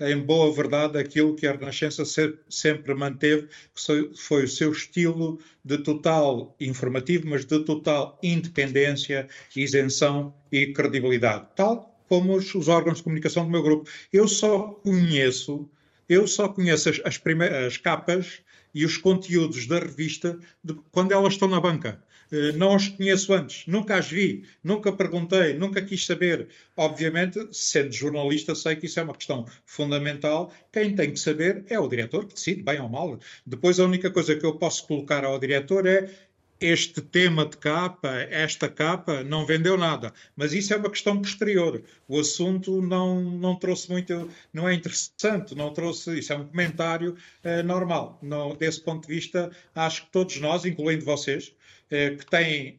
[0.00, 2.04] em boa verdade aquilo que a Renascença
[2.48, 10.34] sempre manteve, que foi o seu estilo de total informativo, mas de total independência, isenção
[10.50, 13.88] e credibilidade, tal como os, os órgãos de comunicação do meu grupo.
[14.12, 15.68] Eu só conheço,
[16.08, 18.42] eu só conheço as, as primeiras capas
[18.74, 22.02] e os conteúdos da revista de, quando elas estão na banca.
[22.32, 26.48] Eh, não os conheço antes, nunca as vi, nunca perguntei, nunca quis saber.
[26.74, 30.50] Obviamente, sendo jornalista, sei que isso é uma questão fundamental.
[30.72, 33.20] Quem tem que saber é o diretor, que decide, bem ou mal.
[33.44, 36.08] Depois, a única coisa que eu posso colocar ao diretor é
[36.58, 40.12] este tema de capa, esta capa, não vendeu nada.
[40.36, 41.82] Mas isso é uma questão posterior.
[42.08, 47.16] O assunto não, não trouxe muito, não é interessante, não trouxe, isso é um comentário
[47.44, 48.18] uh, normal.
[48.22, 51.52] Não, desse ponto de vista, acho que todos nós, incluindo vocês,
[52.18, 52.78] que têm,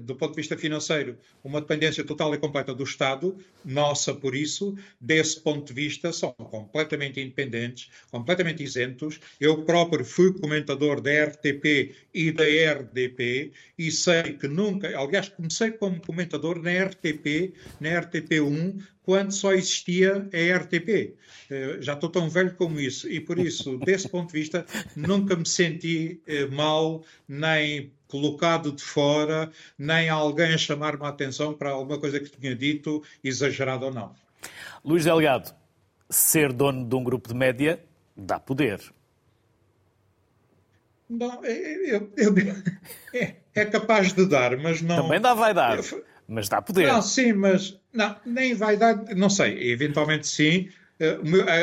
[0.00, 4.74] do ponto de vista financeiro, uma dependência total e completa do Estado, nossa por isso,
[5.00, 9.20] desse ponto de vista, são completamente independentes, completamente isentos.
[9.38, 15.72] Eu próprio fui comentador da RTP e da RDP e sei que nunca, aliás, comecei
[15.72, 21.14] como comentador na RTP, na RTP1, quando só existia a RTP.
[21.50, 25.34] Eh, já estou tão velho como isso e por isso, desse ponto de vista, nunca
[25.34, 31.70] me senti eh, mal, nem colocado de fora, nem alguém a chamar-me a atenção para
[31.70, 34.14] alguma coisa que tinha dito, exagerado ou não.
[34.84, 35.54] Luís Delgado,
[36.08, 37.80] ser dono de um grupo de média
[38.16, 38.80] dá poder.
[41.08, 42.34] Não, eu, eu,
[43.14, 45.04] é, é, capaz de dar, mas não.
[45.04, 46.86] Também dá vaidade, eu, mas dá poder.
[46.86, 50.68] Não, sim, mas não, nem vaidade, não sei, eventualmente sim,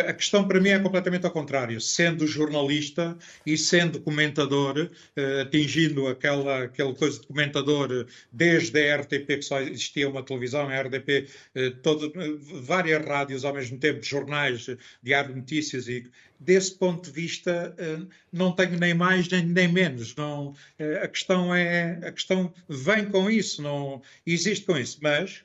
[0.08, 1.80] a questão para mim é completamente ao contrário.
[1.82, 9.38] Sendo jornalista e sendo comentador, eh, atingindo aquela, aquela coisa de comentador desde a RTP,
[9.38, 12.14] que só existia uma televisão, a RDP, eh, todo,
[12.62, 14.68] várias rádios ao mesmo tempo, jornais,
[15.04, 16.10] diário de notícias, e
[16.40, 18.00] desse ponto de vista eh,
[18.32, 20.16] não tenho nem mais nem, nem menos.
[20.16, 20.56] Não,
[21.02, 25.44] a questão é a questão vem com isso, não existe com isso, mas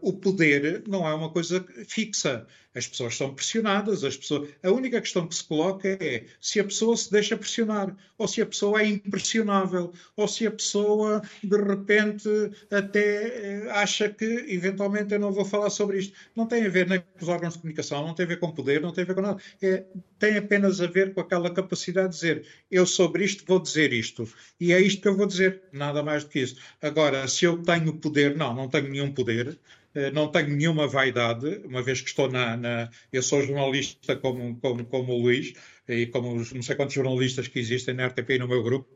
[0.00, 2.46] o poder não é uma coisa fixa.
[2.74, 4.48] As pessoas são pressionadas, as pessoas...
[4.62, 8.42] a única questão que se coloca é se a pessoa se deixa pressionar, ou se
[8.42, 12.28] a pessoa é impressionável, ou se a pessoa de repente
[12.70, 16.16] até eh, acha que eventualmente eu não vou falar sobre isto.
[16.34, 18.50] Não tem a ver nem com os órgãos de comunicação, não tem a ver com
[18.52, 19.40] poder, não tem a ver com nada.
[19.62, 19.84] É,
[20.18, 24.28] tem apenas a ver com aquela capacidade de dizer eu sobre isto vou dizer isto.
[24.60, 26.56] E é isto que eu vou dizer, nada mais do que isso.
[26.80, 29.58] Agora, se eu tenho poder, não, não tenho nenhum poder.
[29.94, 32.56] Eh, não tenho nenhuma vaidade, uma vez que estou na.
[32.56, 35.54] na eu sou jornalista como, como, como o Luís,
[35.88, 38.88] e como os não sei quantos jornalistas que existem na RTP e no meu grupo,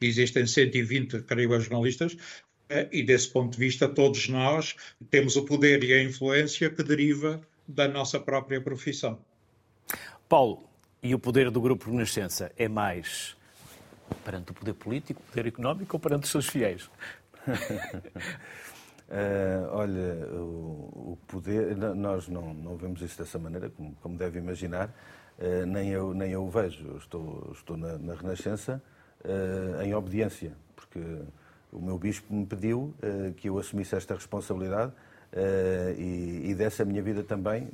[0.00, 2.16] existem 120, creio, jornalistas,
[2.68, 4.74] eh, e desse ponto de vista, todos nós
[5.10, 9.18] temos o poder e a influência que deriva da nossa própria profissão.
[10.28, 10.68] Paulo,
[11.02, 13.36] e o poder do Grupo Renascença é mais
[14.24, 16.88] perante o poder político, o poder económico ou perante os seus fiéis?
[19.08, 24.40] Uh, olha, o, o, poder, nós não, não vemos isso dessa maneira, como, como deve
[24.40, 24.88] imaginar,
[25.38, 26.84] uh, nem, eu, nem eu o vejo.
[26.88, 28.82] Eu estou, estou na, na Renascença
[29.24, 31.00] uh, em obediência, porque
[31.72, 32.94] o meu bispo me pediu
[33.36, 34.92] que eu assumisse esta responsabilidade
[35.98, 37.68] e, e desse a minha vida também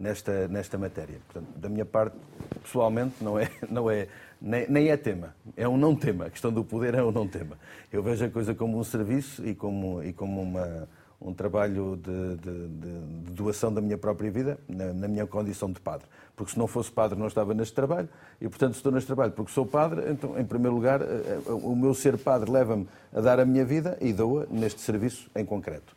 [0.00, 1.18] nesta, nesta matéria.
[1.26, 2.16] Portanto, da minha parte,
[2.62, 4.08] pessoalmente, não é, não é,
[4.40, 6.26] nem, nem, é tema, é um não tema.
[6.26, 7.58] A questão do poder é um não tema.
[7.92, 10.88] Eu vejo a coisa como um serviço e como, e como uma,
[11.20, 15.78] um trabalho de, de, de, doação da minha própria vida, na, na, minha condição de
[15.78, 16.06] padre.
[16.34, 18.08] Porque se não fosse padre não estava neste trabalho,
[18.40, 21.76] e portanto estou neste trabalho porque sou padre, então, em primeiro lugar, eh, eh, o
[21.76, 25.94] meu ser padre leva-me a dar a minha vida e dou-a neste serviço em concreto.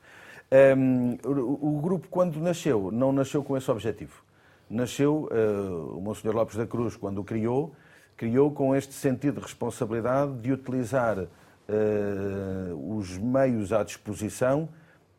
[0.51, 4.23] Um, o, o, grupo, quando nasceu, não nasceu com esse objetivo.
[4.69, 7.73] Nasceu, uh, o Monsenhor Lopes da Cruz, quando o criou,
[8.15, 14.69] criou com este sentido de responsabilidade de utilizar uh, os meios à disposição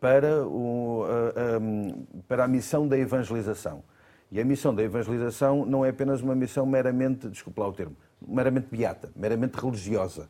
[0.00, 3.82] para, o, uh, um, para a missão da evangelização.
[4.30, 7.96] E a missão da evangelização não é apenas uma missão meramente, desculpe lá o termo,
[8.26, 10.28] meramente beata, meramente religiosa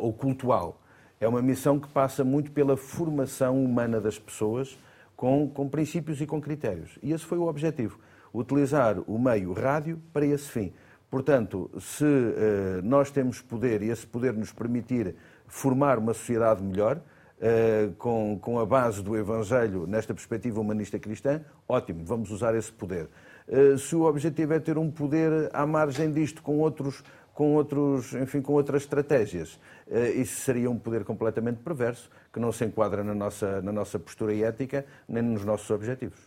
[0.00, 0.80] ou cultual
[1.20, 4.78] é uma missão que passa muito pela formação humana das pessoas
[5.16, 6.98] com, com princípios e com critérios.
[7.02, 7.98] E esse foi o objetivo.
[8.32, 10.72] Utilizar o meio rádio para esse fim.
[11.10, 15.16] Portanto, se uh, nós temos poder e esse poder nos permitir
[15.46, 21.40] formar uma sociedade melhor, uh, com, com a base do Evangelho nesta perspectiva humanista cristã,
[21.66, 23.08] ótimo, vamos usar esse poder.
[23.48, 27.02] Uh, se o objetivo é ter um poder à margem disto com outros
[27.38, 29.60] com, outros, enfim, com outras estratégias.
[29.90, 33.98] Eh, isso seria um poder completamente perverso, que não se enquadra na nossa, na nossa
[33.98, 36.18] postura ética nem nos nossos objetivos.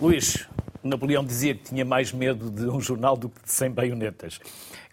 [0.00, 0.48] Luís,
[0.82, 4.40] Napoleão dizia que tinha mais medo de um jornal do que de 100 baionetas.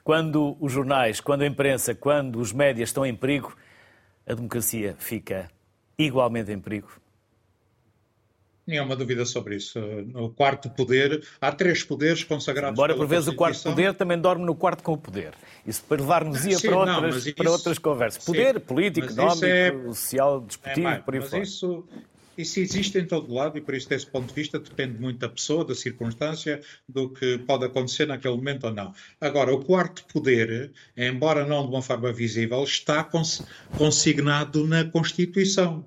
[0.04, 3.56] Quando os jornais, quando a imprensa, quando os médias estão em perigo,
[4.28, 5.50] a democracia fica
[5.98, 7.03] igualmente em perigo.
[8.66, 9.80] Nenhuma dúvida sobre isso.
[9.80, 12.74] No quarto poder, há três poderes consagrados.
[12.74, 15.34] Embora por vezes o quarto poder também dorme no quarto com o poder.
[15.68, 18.24] Isso para levar-nos-ia para, outras, isso, para outras conversas.
[18.24, 21.44] Poder sim, político, económico, é, social, desportivo, é por aí fora.
[21.44, 21.86] Isso,
[22.38, 25.30] isso existe em todo lado e por isso, desse ponto de vista, depende muito da
[25.30, 28.94] pessoa, da circunstância, do que pode acontecer naquele momento ou não.
[29.22, 33.08] Agora, o quarto poder, embora não de uma forma visível, está
[33.78, 35.86] consignado na Constituição.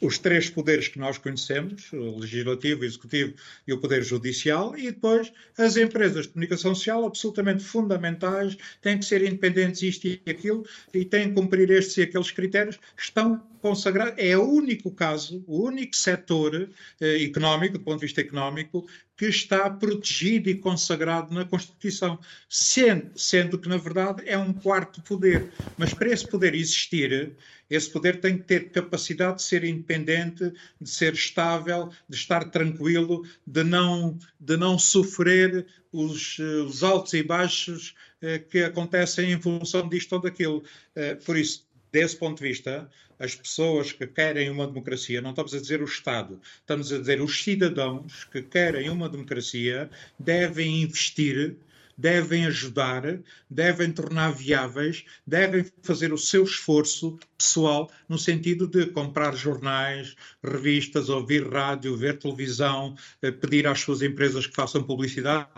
[0.00, 3.34] Os três poderes que nós conhecemos, o legislativo, o executivo
[3.66, 9.04] e o poder judicial, e depois as empresas de comunicação social absolutamente fundamentais, têm que
[9.04, 14.14] ser independentes isto e aquilo, e têm que cumprir estes e aqueles critérios, estão consagrados.
[14.18, 16.68] É o único caso, o único setor
[17.00, 18.86] eh, económico, do ponto de vista económico,
[19.16, 25.00] que está protegido e consagrado na Constituição, sendo, sendo que, na verdade, é um quarto
[25.02, 25.52] poder.
[25.78, 27.32] Mas para esse poder existir,
[27.74, 33.26] esse poder tem que ter capacidade de ser independente, de ser estável, de estar tranquilo,
[33.46, 39.88] de não, de não sofrer os, os altos e baixos eh, que acontecem em função
[39.88, 40.64] disto ou daquilo.
[40.94, 45.54] Eh, por isso, desse ponto de vista, as pessoas que querem uma democracia, não estamos
[45.54, 51.56] a dizer o Estado, estamos a dizer os cidadãos que querem uma democracia devem investir,
[51.96, 53.02] devem ajudar,
[53.48, 61.08] devem tornar viáveis, devem fazer o seu esforço pessoal no sentido de comprar jornais, revistas,
[61.08, 65.48] ouvir rádio, ver televisão, eh, pedir às suas empresas que façam publicidade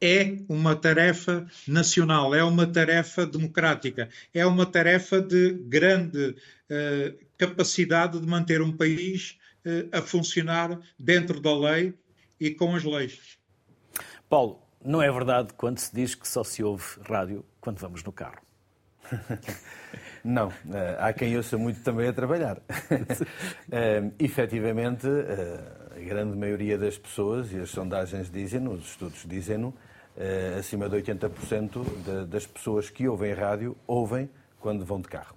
[0.00, 8.18] é uma tarefa nacional, é uma tarefa democrática, é uma tarefa de grande uh, capacidade
[8.18, 11.92] de manter um país uh, a funcionar dentro da lei
[12.40, 13.38] e com as leis.
[14.28, 18.12] Paulo, não é verdade quando se diz que só se ouve rádio quando vamos no
[18.12, 18.40] carro?
[20.22, 22.58] Não, eh, há quem ouça muito também a trabalhar.
[22.58, 29.74] uh, efetivamente, uh, a grande maioria das pessoas, e as sondagens dizem os estudos dizem-no,
[30.58, 34.28] acima de 80% de, das pessoas que ouvem rádio ouvem
[34.58, 35.36] quando vão de carro.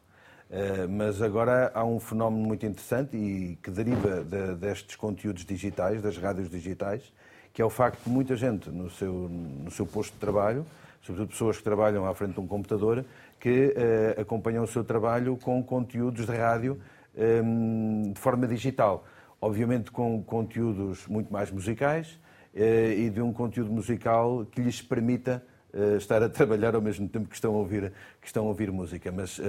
[0.89, 6.17] Mas agora há um fenómeno muito interessante e que deriva de, destes conteúdos digitais, das
[6.17, 7.13] rádios digitais,
[7.53, 10.65] que é o facto de muita gente no seu, no seu posto de trabalho,
[11.01, 13.05] sobretudo pessoas que trabalham à frente de um computador,
[13.39, 16.79] que uh, acompanham o seu trabalho com conteúdos de rádio
[17.15, 19.05] um, de forma digital.
[19.39, 22.17] Obviamente com conteúdos muito mais musicais,
[22.55, 25.43] eh, e de um conteúdo musical que lhes permita
[25.97, 29.11] estar a trabalhar ao mesmo tempo que estão a ouvir, que estão a ouvir música,
[29.11, 29.43] mas uh,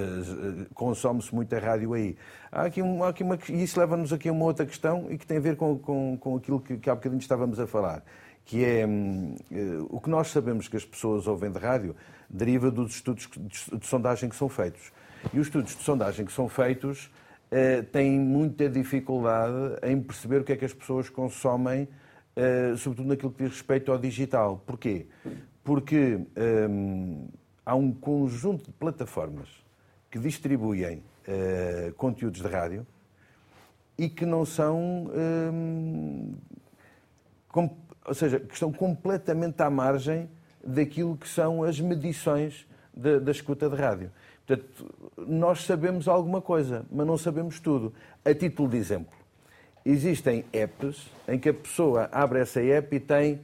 [0.73, 2.17] consome-se muita rádio aí.
[2.51, 5.17] Há aqui, um, há aqui uma, e isso leva-nos aqui a uma outra questão e
[5.17, 8.03] que tem a ver com, com, com aquilo que, que há bocadinho estávamos a falar,
[8.43, 11.95] que é um, uh, o que nós sabemos que as pessoas ouvem de rádio
[12.27, 14.91] deriva dos estudos de, de sondagem que são feitos.
[15.31, 17.11] E os estudos de sondagem que são feitos
[17.91, 21.87] têm muita dificuldade em perceber o que é que as pessoas consomem
[22.77, 24.61] sobretudo naquilo que diz respeito ao digital.
[24.65, 25.07] Porquê?
[25.65, 26.19] Porque
[26.69, 27.27] um,
[27.65, 29.49] há um conjunto de plataformas
[30.11, 32.85] que distribuem uh, conteúdos de rádio
[33.97, 35.09] e que não são.
[35.11, 36.35] Um,
[37.49, 40.29] com, ou seja, que estão completamente à margem
[40.63, 44.11] daquilo que são as medições da, da escuta de rádio.
[44.45, 47.91] Portanto, nós sabemos alguma coisa, mas não sabemos tudo.
[48.23, 49.17] A título de exemplo,
[49.83, 53.41] existem apps em que a pessoa abre essa app e tem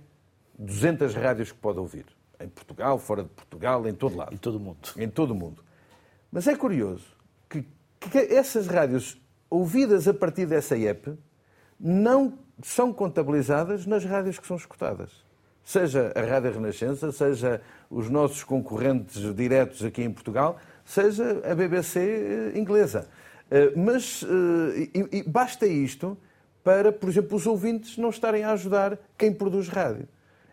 [0.62, 2.06] 200 rádios que pode ouvir.
[2.40, 4.34] Em Portugal, fora de Portugal, em todo lado.
[4.34, 4.90] Em todo o mundo.
[4.98, 5.64] Em todo o mundo.
[6.32, 7.06] Mas é curioso
[7.50, 7.66] que,
[8.00, 11.18] que essas rádios ouvidas a partir dessa app
[11.80, 15.12] não são contabilizadas nas rádios que são escutadas.
[15.64, 22.00] Seja a Rádio Renascença, seja os nossos concorrentes diretos aqui em Portugal, seja a BBC
[22.00, 23.08] eh, inglesa.
[23.50, 26.18] Eh, mas eh, basta isto
[26.64, 30.08] para, por exemplo, os ouvintes não estarem a ajudar quem produz rádio.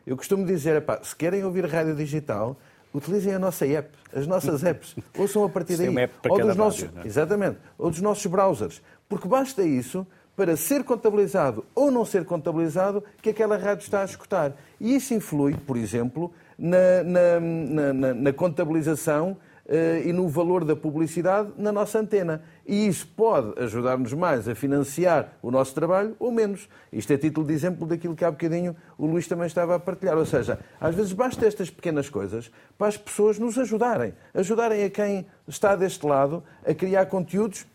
[0.09, 2.57] Eu costumo dizer, se querem ouvir rádio digital,
[2.95, 4.97] utilizem a nossa app, as nossas apps.
[5.19, 5.89] Ouçam a partir daí.
[6.31, 7.07] ou dos nossos, rádio, é?
[7.07, 7.59] Exatamente.
[7.77, 8.81] Ou dos nossos browsers.
[9.07, 14.05] Porque basta isso para ser contabilizado ou não ser contabilizado que aquela rádio está a
[14.07, 14.57] escutar.
[14.81, 19.37] E isso influi, por exemplo, na, na, na, na contabilização
[19.67, 22.43] uh, e no valor da publicidade na nossa antena.
[22.69, 26.69] E isso pode ajudar-nos mais a financiar o nosso trabalho ou menos.
[26.93, 30.19] Isto é título de exemplo daquilo que há bocadinho o Luís também estava a partilhar.
[30.19, 34.13] Ou seja, às vezes basta estas pequenas coisas para as pessoas nos ajudarem.
[34.35, 37.67] Ajudarem a quem está deste lado a criar conteúdos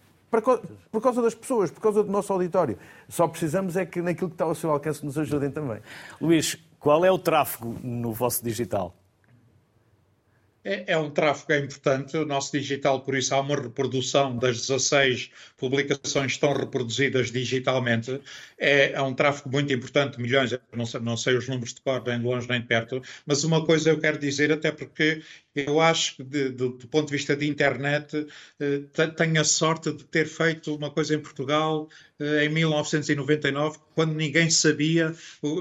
[0.91, 2.77] por causa das pessoas, por causa do nosso auditório.
[3.09, 5.79] Só precisamos é que naquilo que está ao seu alcance nos ajudem também.
[6.21, 8.95] Luís, qual é o tráfego no vosso digital?
[10.63, 12.15] É, é, um tráfego é importante.
[12.15, 18.21] O nosso digital, por isso, há uma reprodução das 16 publicações que estão reproduzidas digitalmente.
[18.57, 22.01] É, é um tráfego muito importante, milhões, não sei, não sei os números de cor,
[22.05, 25.21] nem de longe nem de perto, mas uma coisa eu quero dizer, até porque
[25.55, 28.27] eu acho que, de, de, do ponto de vista de internet,
[28.59, 28.81] eh,
[29.15, 31.89] tenho a sorte de ter feito uma coisa em Portugal
[32.19, 35.13] eh, em 1999, quando ninguém sabia,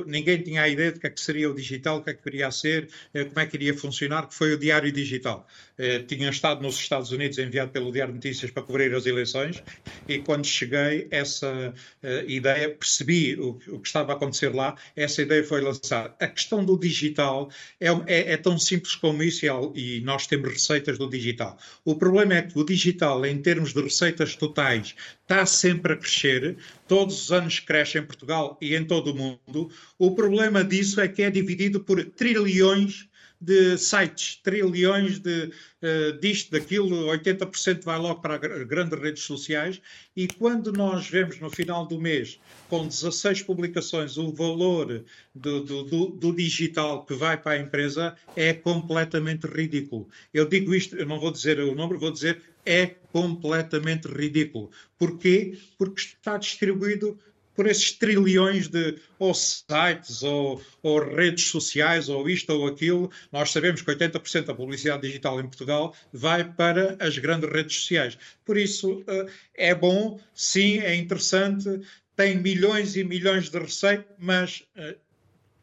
[0.07, 2.25] ninguém tinha a ideia de que é que seria o digital, o que é que
[2.25, 5.47] viria a ser, eh, como é que iria funcionar, que foi o Diário Digital.
[5.79, 9.63] eh, tinha estado nos Estados Unidos enviado pelo Diário de Notícias para cobrir as eleições
[10.09, 15.23] e quando cheguei, essa eh, ideia, percebi o, o, que estava a acontecer lá, essa
[15.23, 16.15] ideia foi lançada.
[16.21, 19.49] A questão do digital é, é, é tão simples como isso e,
[19.83, 21.59] e nós temos receitas do digital.
[21.85, 26.57] O problema é que o digital, em termos de receitas totais, está sempre a crescer,
[26.87, 29.71] todos os anos cresce em Portugal e em todo o mundo.
[29.99, 33.09] O problema disso é que é dividido por trilhões
[33.43, 35.51] de sites, trilhões de
[35.83, 39.83] uh, disto, daquilo, 80% vai logo para grandes redes sociais
[40.17, 42.39] e quando nós vemos no final do mês,
[42.69, 48.15] com 16 publicações, o valor do, do, do, do digital que vai para a empresa
[48.37, 50.09] é completamente ridículo.
[50.33, 54.71] Eu digo isto, eu não vou dizer o número, vou dizer é completamente ridículo.
[54.97, 55.59] Porquê?
[55.77, 57.19] Porque está distribuído
[57.55, 63.11] por esses trilhões de ou sites ou, ou, redes sociais ou isto ou aquilo.
[63.31, 68.19] Nós sabemos que 80% da publicidade digital em Portugal vai para as grandes redes sociais.
[68.45, 71.81] Por isso eh, é bom, sim, é interessante,
[72.17, 74.97] tem milhões e milhões de receita, mas eh,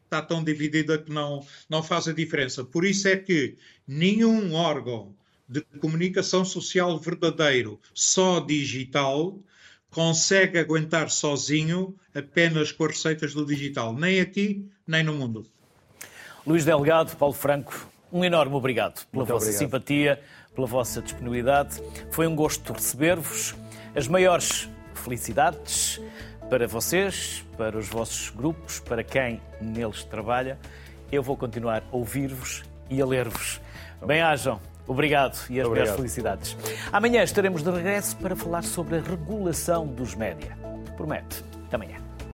[0.04, 2.64] está tão dividida que não, não faz a diferença.
[2.64, 5.14] Por isso é que nenhum órgão
[5.48, 9.40] de comunicação social verdadeiro, só digital,
[9.90, 15.46] consegue aguentar sozinho apenas com as receitas do digital, nem aqui, nem no mundo.
[16.46, 19.58] Luís Delgado, Paulo Franco, um enorme obrigado pela Muito vossa obrigado.
[19.58, 20.22] simpatia,
[20.54, 21.80] pela vossa disponibilidade.
[22.10, 23.54] Foi um gosto receber-vos.
[23.94, 26.00] As maiores felicidades
[26.48, 30.58] para vocês, para os vossos grupos, para quem neles trabalha.
[31.12, 33.60] Eu vou continuar a ouvir-vos e a ler-vos.
[34.04, 34.60] Bem-ajam.
[34.90, 36.56] Obrigado e as melhores felicidades.
[36.92, 40.58] Amanhã estaremos de regresso para falar sobre a regulação dos média.
[40.96, 41.44] Promete.
[41.68, 42.09] Até amanhã.